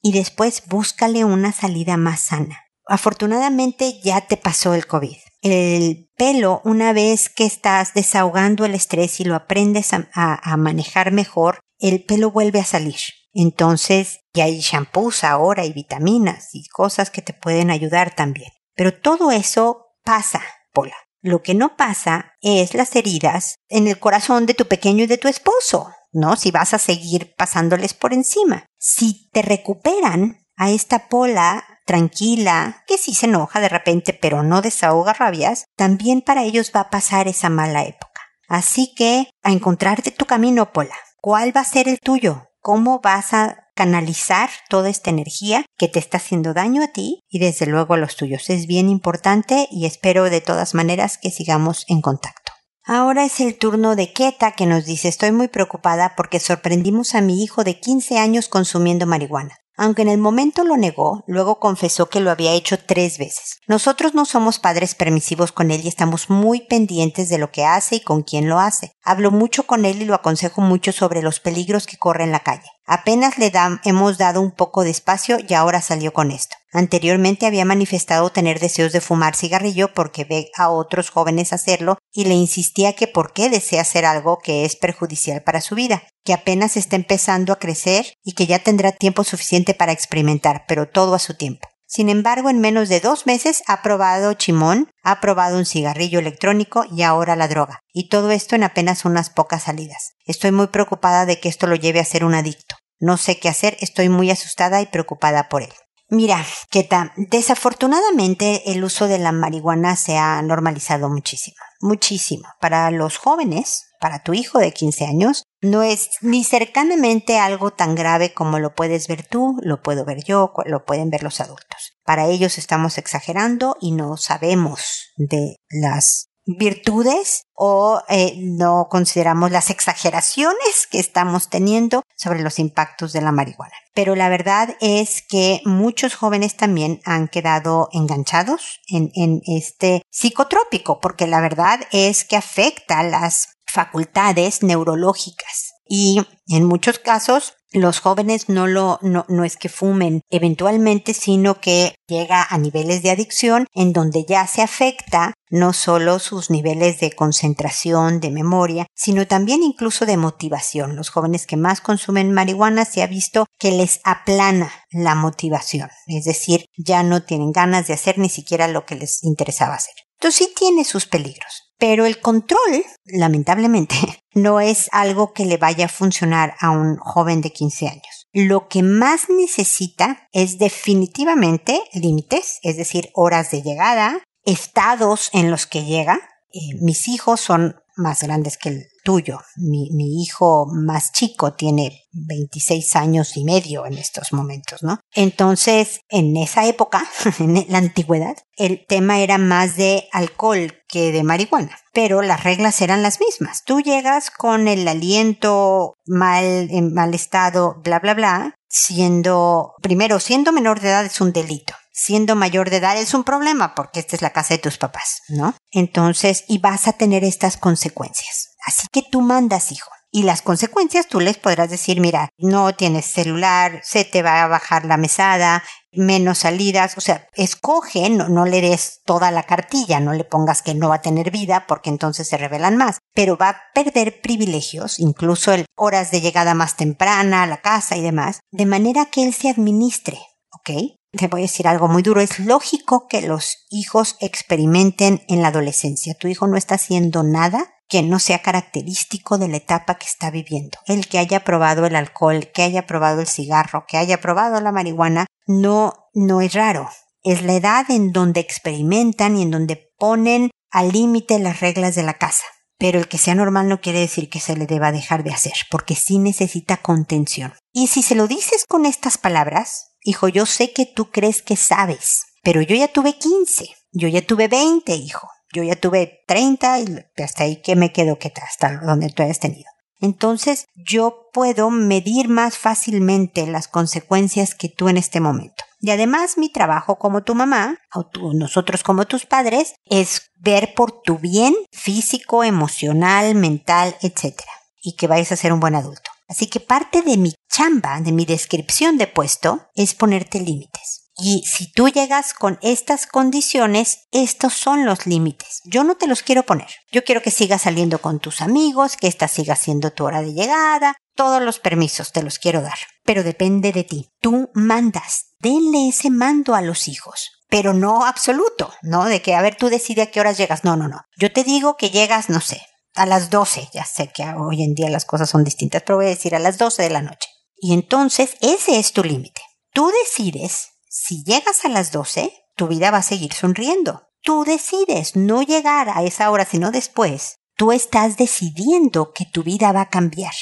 Y 0.00 0.12
después 0.12 0.62
búscale 0.66 1.26
una 1.26 1.52
salida 1.52 1.98
más 1.98 2.20
sana. 2.20 2.64
Afortunadamente 2.86 4.00
ya 4.02 4.22
te 4.22 4.38
pasó 4.38 4.72
el 4.72 4.86
COVID 4.86 5.18
el 5.42 6.10
pelo, 6.16 6.60
una 6.64 6.92
vez 6.92 7.28
que 7.28 7.44
estás 7.44 7.94
desahogando 7.94 8.64
el 8.64 8.74
estrés 8.74 9.20
y 9.20 9.24
lo 9.24 9.34
aprendes 9.34 9.90
a, 9.92 10.56
manejar 10.56 11.12
mejor, 11.12 11.60
el 11.78 12.04
pelo 12.04 12.30
vuelve 12.30 12.60
a 12.60 12.64
salir. 12.64 12.96
Entonces, 13.32 14.20
ya 14.34 14.44
hay 14.44 14.60
shampoos 14.60 15.24
ahora 15.24 15.64
y 15.64 15.72
vitaminas 15.72 16.54
y 16.54 16.66
cosas 16.68 17.10
que 17.10 17.22
te 17.22 17.32
pueden 17.32 17.70
ayudar 17.70 18.14
también. 18.14 18.50
Pero 18.74 18.98
todo 18.98 19.30
eso 19.30 19.86
pasa, 20.04 20.42
Pola. 20.72 20.96
Lo 21.20 21.42
que 21.42 21.54
no 21.54 21.76
pasa 21.76 22.36
es 22.40 22.74
las 22.74 22.94
heridas 22.94 23.56
en 23.68 23.88
el 23.88 23.98
corazón 23.98 24.46
de 24.46 24.54
tu 24.54 24.66
pequeño 24.66 25.04
y 25.04 25.08
de 25.08 25.18
tu 25.18 25.28
esposo, 25.28 25.90
¿no? 26.12 26.36
Si 26.36 26.50
vas 26.50 26.74
a 26.74 26.78
seguir 26.78 27.34
pasándoles 27.36 27.92
por 27.92 28.12
encima. 28.12 28.66
Si 28.78 29.28
te 29.30 29.42
recuperan 29.42 30.46
a 30.56 30.70
esta 30.70 31.08
Pola 31.08 31.64
tranquila, 31.86 32.84
que 32.86 32.98
sí 32.98 33.14
se 33.14 33.26
enoja 33.26 33.60
de 33.60 33.68
repente, 33.68 34.12
pero 34.12 34.42
no 34.42 34.62
desahoga 34.62 35.12
rabias, 35.12 35.64
también 35.76 36.20
para 36.20 36.44
ellos 36.44 36.70
va 36.74 36.80
a 36.80 36.90
pasar 36.90 37.28
esa 37.28 37.48
mala 37.48 37.84
época. 37.84 38.20
Así 38.46 38.94
que 38.94 39.30
a 39.42 39.52
encontrarte 39.52 40.10
tu 40.10 40.24
camino, 40.24 40.72
Pola. 40.72 40.94
¿Cuál 41.20 41.56
va 41.56 41.62
a 41.62 41.64
ser 41.64 41.88
el 41.88 41.98
tuyo? 41.98 42.47
¿Cómo 42.68 43.00
vas 43.00 43.32
a 43.32 43.70
canalizar 43.74 44.50
toda 44.68 44.90
esta 44.90 45.08
energía 45.08 45.64
que 45.78 45.88
te 45.88 45.98
está 45.98 46.18
haciendo 46.18 46.52
daño 46.52 46.84
a 46.84 46.88
ti 46.88 47.22
y 47.30 47.38
desde 47.38 47.64
luego 47.64 47.94
a 47.94 47.96
los 47.96 48.14
tuyos? 48.14 48.50
Es 48.50 48.66
bien 48.66 48.90
importante 48.90 49.68
y 49.70 49.86
espero 49.86 50.24
de 50.24 50.42
todas 50.42 50.74
maneras 50.74 51.16
que 51.16 51.30
sigamos 51.30 51.86
en 51.88 52.02
contacto. 52.02 52.52
Ahora 52.84 53.24
es 53.24 53.40
el 53.40 53.56
turno 53.56 53.96
de 53.96 54.12
Keta 54.12 54.52
que 54.52 54.66
nos 54.66 54.84
dice 54.84 55.08
estoy 55.08 55.32
muy 55.32 55.48
preocupada 55.48 56.12
porque 56.14 56.40
sorprendimos 56.40 57.14
a 57.14 57.22
mi 57.22 57.42
hijo 57.42 57.64
de 57.64 57.80
15 57.80 58.18
años 58.18 58.50
consumiendo 58.50 59.06
marihuana. 59.06 59.56
Aunque 59.80 60.02
en 60.02 60.08
el 60.08 60.18
momento 60.18 60.64
lo 60.64 60.76
negó, 60.76 61.22
luego 61.28 61.60
confesó 61.60 62.08
que 62.08 62.18
lo 62.18 62.32
había 62.32 62.52
hecho 62.52 62.80
tres 62.84 63.16
veces. 63.16 63.60
Nosotros 63.68 64.12
no 64.12 64.24
somos 64.24 64.58
padres 64.58 64.96
permisivos 64.96 65.52
con 65.52 65.70
él 65.70 65.82
y 65.84 65.88
estamos 65.88 66.30
muy 66.30 66.62
pendientes 66.62 67.28
de 67.28 67.38
lo 67.38 67.52
que 67.52 67.64
hace 67.64 67.96
y 67.96 68.00
con 68.00 68.22
quién 68.22 68.48
lo 68.48 68.58
hace. 68.58 68.90
Hablo 69.04 69.30
mucho 69.30 69.68
con 69.68 69.84
él 69.84 70.02
y 70.02 70.04
lo 70.04 70.14
aconsejo 70.14 70.62
mucho 70.62 70.90
sobre 70.90 71.22
los 71.22 71.38
peligros 71.38 71.86
que 71.86 71.96
corre 71.96 72.24
en 72.24 72.32
la 72.32 72.40
calle. 72.40 72.68
Apenas 72.86 73.38
le 73.38 73.52
hemos 73.84 74.18
dado 74.18 74.40
un 74.40 74.50
poco 74.50 74.82
de 74.82 74.90
espacio 74.90 75.38
y 75.46 75.54
ahora 75.54 75.80
salió 75.80 76.12
con 76.12 76.32
esto. 76.32 76.56
Anteriormente 76.72 77.46
había 77.46 77.64
manifestado 77.64 78.30
tener 78.30 78.60
deseos 78.60 78.92
de 78.92 79.00
fumar 79.00 79.36
cigarrillo 79.36 79.92
porque 79.94 80.24
ve 80.24 80.50
a 80.56 80.70
otros 80.70 81.10
jóvenes 81.10 81.52
hacerlo 81.52 81.98
y 82.12 82.24
le 82.24 82.34
insistía 82.34 82.94
que 82.94 83.06
por 83.06 83.32
qué 83.32 83.48
desea 83.48 83.82
hacer 83.82 84.04
algo 84.04 84.38
que 84.38 84.64
es 84.64 84.76
perjudicial 84.76 85.42
para 85.42 85.60
su 85.60 85.74
vida, 85.74 86.02
que 86.28 86.34
apenas 86.34 86.76
está 86.76 86.94
empezando 86.94 87.54
a 87.54 87.58
crecer 87.58 88.12
y 88.22 88.34
que 88.34 88.46
ya 88.46 88.58
tendrá 88.58 88.92
tiempo 88.92 89.24
suficiente 89.24 89.72
para 89.72 89.92
experimentar, 89.92 90.66
pero 90.68 90.86
todo 90.86 91.14
a 91.14 91.18
su 91.18 91.38
tiempo. 91.38 91.66
Sin 91.86 92.10
embargo, 92.10 92.50
en 92.50 92.60
menos 92.60 92.90
de 92.90 93.00
dos 93.00 93.24
meses 93.24 93.62
ha 93.66 93.80
probado 93.80 94.34
chimón, 94.34 94.90
ha 95.02 95.22
probado 95.22 95.56
un 95.56 95.64
cigarrillo 95.64 96.18
electrónico 96.18 96.84
y 96.94 97.00
ahora 97.00 97.34
la 97.34 97.48
droga. 97.48 97.80
Y 97.94 98.10
todo 98.10 98.30
esto 98.30 98.56
en 98.56 98.64
apenas 98.64 99.06
unas 99.06 99.30
pocas 99.30 99.62
salidas. 99.62 100.10
Estoy 100.26 100.52
muy 100.52 100.66
preocupada 100.66 101.24
de 101.24 101.40
que 101.40 101.48
esto 101.48 101.66
lo 101.66 101.76
lleve 101.76 101.98
a 101.98 102.04
ser 102.04 102.26
un 102.26 102.34
adicto. 102.34 102.76
No 103.00 103.16
sé 103.16 103.38
qué 103.38 103.48
hacer, 103.48 103.78
estoy 103.80 104.10
muy 104.10 104.30
asustada 104.30 104.82
y 104.82 104.86
preocupada 104.86 105.48
por 105.48 105.62
él. 105.62 105.72
Mira, 106.10 106.44
Keta, 106.68 107.14
desafortunadamente 107.16 108.70
el 108.70 108.84
uso 108.84 109.08
de 109.08 109.18
la 109.18 109.32
marihuana 109.32 109.96
se 109.96 110.18
ha 110.18 110.42
normalizado 110.42 111.08
muchísimo, 111.08 111.56
muchísimo. 111.80 112.48
Para 112.60 112.90
los 112.90 113.18
jóvenes, 113.18 113.84
para 114.00 114.22
tu 114.22 114.34
hijo 114.34 114.58
de 114.58 114.72
15 114.72 115.06
años, 115.06 115.42
no 115.60 115.82
es 115.82 116.10
ni 116.20 116.44
cercanamente 116.44 117.38
algo 117.38 117.72
tan 117.72 117.94
grave 117.94 118.32
como 118.32 118.58
lo 118.58 118.74
puedes 118.74 119.08
ver 119.08 119.26
tú, 119.26 119.56
lo 119.62 119.82
puedo 119.82 120.04
ver 120.04 120.22
yo, 120.24 120.52
lo 120.66 120.84
pueden 120.84 121.10
ver 121.10 121.22
los 121.22 121.40
adultos. 121.40 121.98
Para 122.04 122.26
ellos 122.26 122.58
estamos 122.58 122.98
exagerando 122.98 123.76
y 123.80 123.92
no 123.92 124.16
sabemos 124.16 125.12
de 125.16 125.56
las 125.68 126.28
virtudes 126.56 127.46
o 127.52 128.00
eh, 128.08 128.34
no 128.38 128.88
consideramos 128.90 129.50
las 129.50 129.68
exageraciones 129.68 130.88
que 130.90 130.98
estamos 130.98 131.50
teniendo 131.50 132.02
sobre 132.16 132.40
los 132.40 132.58
impactos 132.58 133.12
de 133.12 133.20
la 133.20 133.32
marihuana. 133.32 133.74
Pero 133.94 134.14
la 134.14 134.30
verdad 134.30 134.76
es 134.80 135.22
que 135.28 135.60
muchos 135.66 136.14
jóvenes 136.14 136.56
también 136.56 137.00
han 137.04 137.28
quedado 137.28 137.88
enganchados 137.92 138.80
en, 138.88 139.10
en 139.14 139.42
este 139.46 140.02
psicotrópico, 140.10 141.00
porque 141.00 141.26
la 141.26 141.40
verdad 141.40 141.80
es 141.92 142.24
que 142.24 142.36
afecta 142.36 143.02
las 143.02 143.58
facultades 143.66 144.62
neurológicas 144.62 145.74
y 145.88 146.20
en 146.48 146.64
muchos 146.64 146.98
casos 146.98 147.54
los 147.72 148.00
jóvenes 148.00 148.48
no 148.48 148.66
lo, 148.66 148.98
no, 149.02 149.26
no 149.28 149.44
es 149.44 149.56
que 149.56 149.68
fumen 149.68 150.22
eventualmente, 150.30 151.12
sino 151.12 151.60
que 151.60 151.94
llega 152.06 152.46
a 152.48 152.56
niveles 152.56 153.02
de 153.02 153.10
adicción 153.10 153.66
en 153.74 153.92
donde 153.92 154.24
ya 154.24 154.46
se 154.46 154.62
afecta 154.62 155.34
no 155.50 155.72
solo 155.72 156.18
sus 156.18 156.50
niveles 156.50 157.00
de 157.00 157.12
concentración, 157.12 158.20
de 158.20 158.30
memoria, 158.30 158.86
sino 158.94 159.26
también 159.26 159.62
incluso 159.62 160.06
de 160.06 160.16
motivación. 160.16 160.96
Los 160.96 161.10
jóvenes 161.10 161.46
que 161.46 161.56
más 161.56 161.80
consumen 161.80 162.32
marihuana 162.32 162.84
se 162.84 163.02
ha 163.02 163.06
visto 163.06 163.46
que 163.58 163.72
les 163.72 164.00
aplana 164.04 164.72
la 164.90 165.14
motivación, 165.14 165.90
es 166.06 166.24
decir, 166.24 166.66
ya 166.76 167.02
no 167.02 167.22
tienen 167.22 167.52
ganas 167.52 167.86
de 167.86 167.94
hacer 167.94 168.18
ni 168.18 168.28
siquiera 168.28 168.68
lo 168.68 168.86
que 168.86 168.94
les 168.94 169.22
interesaba 169.24 169.74
hacer. 169.74 169.94
Entonces 170.18 170.46
sí 170.48 170.54
tiene 170.56 170.84
sus 170.84 171.06
peligros. 171.06 171.67
Pero 171.78 172.06
el 172.06 172.20
control, 172.20 172.84
lamentablemente, 173.04 173.96
no 174.34 174.60
es 174.60 174.88
algo 174.92 175.32
que 175.32 175.44
le 175.44 175.56
vaya 175.56 175.86
a 175.86 175.88
funcionar 175.88 176.54
a 176.60 176.70
un 176.70 176.96
joven 176.96 177.40
de 177.40 177.52
15 177.52 177.88
años. 177.88 178.26
Lo 178.32 178.68
que 178.68 178.82
más 178.82 179.30
necesita 179.30 180.28
es 180.32 180.58
definitivamente 180.58 181.82
límites, 181.94 182.58
es 182.62 182.76
decir, 182.76 183.10
horas 183.14 183.50
de 183.50 183.62
llegada, 183.62 184.22
estados 184.44 185.30
en 185.32 185.50
los 185.50 185.66
que 185.66 185.84
llega. 185.84 186.20
Eh, 186.52 186.74
mis 186.80 187.08
hijos 187.08 187.40
son 187.40 187.76
más 187.98 188.22
grandes 188.22 188.56
que 188.56 188.68
el 188.70 188.86
tuyo. 189.04 189.40
Mi, 189.56 189.90
mi, 189.92 190.22
hijo 190.22 190.66
más 190.66 191.12
chico 191.12 191.54
tiene 191.54 192.04
26 192.12 192.96
años 192.96 193.36
y 193.36 193.44
medio 193.44 193.86
en 193.86 193.98
estos 193.98 194.32
momentos, 194.32 194.82
¿no? 194.82 195.00
Entonces, 195.14 196.00
en 196.08 196.36
esa 196.36 196.66
época, 196.66 197.04
en 197.38 197.66
la 197.68 197.78
antigüedad, 197.78 198.36
el 198.56 198.84
tema 198.86 199.20
era 199.20 199.38
más 199.38 199.76
de 199.76 200.08
alcohol 200.12 200.74
que 200.88 201.12
de 201.12 201.22
marihuana, 201.22 201.76
pero 201.92 202.22
las 202.22 202.44
reglas 202.44 202.80
eran 202.80 203.02
las 203.02 203.20
mismas. 203.20 203.64
Tú 203.64 203.80
llegas 203.80 204.30
con 204.30 204.68
el 204.68 204.86
aliento 204.86 205.94
mal, 206.06 206.68
en 206.70 206.94
mal 206.94 207.14
estado, 207.14 207.80
bla, 207.82 207.98
bla, 207.98 208.14
bla, 208.14 208.54
siendo, 208.68 209.74
primero, 209.82 210.20
siendo 210.20 210.52
menor 210.52 210.80
de 210.80 210.88
edad 210.88 211.04
es 211.04 211.20
un 211.20 211.32
delito 211.32 211.74
siendo 211.98 212.36
mayor 212.36 212.70
de 212.70 212.76
edad 212.76 212.96
es 212.96 213.12
un 213.12 213.24
problema 213.24 213.74
porque 213.74 213.98
esta 213.98 214.14
es 214.14 214.22
la 214.22 214.30
casa 214.30 214.54
de 214.54 214.58
tus 214.58 214.78
papás, 214.78 215.22
¿no? 215.28 215.54
Entonces, 215.72 216.44
y 216.46 216.58
vas 216.58 216.86
a 216.86 216.92
tener 216.92 217.24
estas 217.24 217.56
consecuencias. 217.56 218.50
Así 218.64 218.86
que 218.92 219.02
tú 219.02 219.20
mandas, 219.20 219.72
hijo. 219.72 219.90
Y 220.10 220.22
las 220.22 220.40
consecuencias 220.40 221.06
tú 221.06 221.20
les 221.20 221.36
podrás 221.36 221.68
decir, 221.68 222.00
mira, 222.00 222.30
no 222.38 222.72
tienes 222.72 223.04
celular, 223.04 223.80
se 223.82 224.04
te 224.04 224.22
va 224.22 224.42
a 224.42 224.48
bajar 224.48 224.86
la 224.86 224.96
mesada, 224.96 225.64
menos 225.92 226.38
salidas, 226.38 226.96
o 226.96 227.00
sea, 227.02 227.26
escoge, 227.34 228.08
no, 228.08 228.28
no, 228.28 228.46
le 228.46 228.62
des 228.62 229.02
toda 229.04 229.30
la 229.30 229.42
cartilla, 229.42 230.00
no 230.00 230.14
le 230.14 230.24
pongas 230.24 230.62
que 230.62 230.74
no 230.74 230.88
va 230.88 230.96
a 230.96 231.02
tener 231.02 231.30
vida 231.30 231.66
porque 231.66 231.90
entonces 231.90 232.26
se 232.28 232.38
revelan 232.38 232.76
más, 232.76 233.00
pero 233.12 233.36
va 233.36 233.48
a 233.50 233.60
perder 233.74 234.22
privilegios, 234.22 234.98
incluso 234.98 235.52
el 235.52 235.66
horas 235.76 236.10
de 236.10 236.22
llegada 236.22 236.54
más 236.54 236.76
temprana 236.76 237.42
a 237.42 237.46
la 237.46 237.58
casa 237.58 237.96
y 237.96 238.02
demás, 238.02 238.40
de 238.50 238.64
manera 238.64 239.06
que 239.06 239.24
él 239.24 239.34
se 239.34 239.50
administre, 239.50 240.18
¿ok? 240.52 240.97
Te 241.12 241.28
voy 241.28 241.40
a 241.40 241.42
decir 241.42 241.66
algo 241.66 241.88
muy 241.88 242.02
duro, 242.02 242.20
es 242.20 242.38
lógico 242.38 243.06
que 243.08 243.22
los 243.22 243.66
hijos 243.70 244.16
experimenten 244.20 245.22
en 245.28 245.42
la 245.42 245.48
adolescencia. 245.48 246.14
Tu 246.14 246.28
hijo 246.28 246.46
no 246.46 246.56
está 246.56 246.74
haciendo 246.74 247.22
nada 247.22 247.74
que 247.88 248.02
no 248.02 248.18
sea 248.18 248.42
característico 248.42 249.38
de 249.38 249.48
la 249.48 249.56
etapa 249.56 249.96
que 249.96 250.06
está 250.06 250.30
viviendo. 250.30 250.78
El 250.86 251.08
que 251.08 251.18
haya 251.18 251.44
probado 251.44 251.86
el 251.86 251.96
alcohol, 251.96 252.50
que 252.52 252.62
haya 252.62 252.86
probado 252.86 253.22
el 253.22 253.26
cigarro, 253.26 253.86
que 253.88 253.96
haya 253.96 254.20
probado 254.20 254.60
la 254.60 254.72
marihuana, 254.72 255.26
no, 255.46 255.94
no 256.12 256.42
es 256.42 256.52
raro. 256.52 256.88
Es 257.22 257.42
la 257.42 257.54
edad 257.54 257.90
en 257.90 258.12
donde 258.12 258.40
experimentan 258.40 259.36
y 259.36 259.42
en 259.42 259.50
donde 259.50 259.90
ponen 259.98 260.50
al 260.70 260.92
límite 260.92 261.38
las 261.38 261.60
reglas 261.60 261.94
de 261.94 262.02
la 262.02 262.14
casa. 262.14 262.44
Pero 262.78 262.98
el 262.98 263.08
que 263.08 263.18
sea 263.18 263.34
normal 263.34 263.68
no 263.68 263.80
quiere 263.80 264.00
decir 264.00 264.28
que 264.28 264.38
se 264.38 264.56
le 264.56 264.66
deba 264.66 264.92
dejar 264.92 265.24
de 265.24 265.32
hacer, 265.32 265.54
porque 265.70 265.96
sí 265.96 266.18
necesita 266.18 266.76
contención. 266.76 267.54
Y 267.72 267.88
si 267.88 268.02
se 268.02 268.14
lo 268.14 268.28
dices 268.28 268.64
con 268.68 268.86
estas 268.86 269.18
palabras, 269.18 269.87
Hijo, 270.02 270.28
yo 270.28 270.46
sé 270.46 270.72
que 270.72 270.86
tú 270.86 271.10
crees 271.10 271.42
que 271.42 271.56
sabes, 271.56 272.22
pero 272.42 272.62
yo 272.62 272.76
ya 272.76 272.88
tuve 272.88 273.18
15, 273.18 273.68
yo 273.92 274.08
ya 274.08 274.22
tuve 274.22 274.48
20, 274.48 274.94
hijo, 274.94 275.28
yo 275.52 275.62
ya 275.62 275.76
tuve 275.76 276.22
30 276.26 276.80
y 276.80 277.22
hasta 277.22 277.44
ahí 277.44 277.60
que 277.62 277.76
me 277.76 277.92
quedo 277.92 278.18
que 278.18 278.32
hasta 278.42 278.78
donde 278.78 279.10
tú 279.10 279.22
hayas 279.22 279.40
tenido. 279.40 279.70
Entonces 280.00 280.66
yo 280.76 281.28
puedo 281.32 281.70
medir 281.70 282.28
más 282.28 282.56
fácilmente 282.56 283.46
las 283.46 283.66
consecuencias 283.66 284.54
que 284.54 284.68
tú 284.68 284.88
en 284.88 284.96
este 284.96 285.20
momento. 285.20 285.64
Y 285.80 285.90
además 285.90 286.38
mi 286.38 286.48
trabajo 286.50 286.98
como 286.98 287.22
tu 287.22 287.34
mamá, 287.34 287.78
o 287.94 288.08
nosotros 288.34 288.82
como 288.82 289.06
tus 289.06 289.26
padres, 289.26 289.74
es 289.86 290.30
ver 290.36 290.74
por 290.74 291.02
tu 291.02 291.18
bien 291.18 291.54
físico, 291.72 292.44
emocional, 292.44 293.34
mental, 293.34 293.96
etc. 294.02 294.40
Y 294.82 294.94
que 294.96 295.06
vayas 295.06 295.32
a 295.32 295.36
ser 295.36 295.52
un 295.52 295.60
buen 295.60 295.74
adulto. 295.74 296.10
Así 296.28 296.46
que 296.46 296.60
parte 296.60 297.02
de 297.02 297.16
mi 297.16 297.32
chamba, 297.58 298.00
de 298.00 298.12
mi 298.12 298.24
descripción 298.24 298.98
de 298.98 299.08
puesto, 299.08 299.68
es 299.74 299.96
ponerte 299.96 300.38
límites. 300.38 301.10
Y 301.16 301.42
si 301.44 301.72
tú 301.72 301.88
llegas 301.88 302.32
con 302.32 302.56
estas 302.62 303.08
condiciones, 303.08 304.06
estos 304.12 304.52
son 304.52 304.86
los 304.86 305.06
límites. 305.06 305.60
Yo 305.64 305.82
no 305.82 305.96
te 305.96 306.06
los 306.06 306.22
quiero 306.22 306.44
poner. 306.44 306.68
Yo 306.92 307.02
quiero 307.02 307.20
que 307.20 307.32
sigas 307.32 307.62
saliendo 307.62 307.98
con 307.98 308.20
tus 308.20 308.42
amigos, 308.42 308.96
que 308.96 309.08
esta 309.08 309.26
siga 309.26 309.56
siendo 309.56 309.90
tu 309.90 310.04
hora 310.04 310.22
de 310.22 310.34
llegada. 310.34 310.94
Todos 311.16 311.42
los 311.42 311.58
permisos 311.58 312.12
te 312.12 312.22
los 312.22 312.38
quiero 312.38 312.62
dar. 312.62 312.78
Pero 313.04 313.24
depende 313.24 313.72
de 313.72 313.82
ti. 313.82 314.08
Tú 314.20 314.50
mandas. 314.54 315.32
Denle 315.40 315.88
ese 315.88 316.10
mando 316.10 316.54
a 316.54 316.62
los 316.62 316.86
hijos 316.86 317.32
pero 317.50 317.72
no 317.72 318.04
absoluto, 318.04 318.70
¿no? 318.82 319.06
De 319.06 319.22
que, 319.22 319.34
a 319.34 319.40
ver, 319.40 319.56
tú 319.56 319.70
decides 319.70 320.08
a 320.08 320.10
qué 320.10 320.20
horas 320.20 320.36
llegas. 320.36 320.64
No, 320.64 320.76
no, 320.76 320.86
no. 320.86 321.00
Yo 321.16 321.32
te 321.32 321.44
digo 321.44 321.78
que 321.78 321.88
llegas, 321.88 322.28
no 322.28 322.42
sé, 322.42 322.60
a 322.94 323.06
las 323.06 323.30
12. 323.30 323.70
Ya 323.72 323.86
sé 323.86 324.12
que 324.14 324.22
hoy 324.36 324.62
en 324.62 324.74
día 324.74 324.90
las 324.90 325.06
cosas 325.06 325.30
son 325.30 325.44
distintas, 325.44 325.82
pero 325.82 325.96
voy 325.96 326.04
a 326.04 326.10
decir 326.10 326.34
a 326.34 326.40
las 326.40 326.58
12 326.58 326.82
de 326.82 326.90
la 326.90 327.00
noche. 327.00 327.30
Y 327.60 327.74
entonces 327.74 328.36
ese 328.40 328.78
es 328.78 328.92
tu 328.92 329.02
límite. 329.02 329.42
Tú 329.72 329.90
decides 330.04 330.70
si 330.88 331.22
llegas 331.22 331.64
a 331.64 331.68
las 331.68 331.92
12, 331.92 332.32
tu 332.56 332.66
vida 332.66 332.90
va 332.90 332.98
a 332.98 333.02
seguir 333.02 333.32
sonriendo. 333.32 334.08
Tú 334.22 334.44
decides 334.44 335.16
no 335.16 335.42
llegar 335.42 335.88
a 335.90 336.02
esa 336.02 336.30
hora, 336.30 336.44
sino 336.44 336.70
después. 336.70 337.36
Tú 337.56 337.72
estás 337.72 338.16
decidiendo 338.16 339.12
que 339.12 339.24
tu 339.24 339.42
vida 339.42 339.70
va 339.72 339.82
a 339.82 339.90
cambiar, 339.90 340.32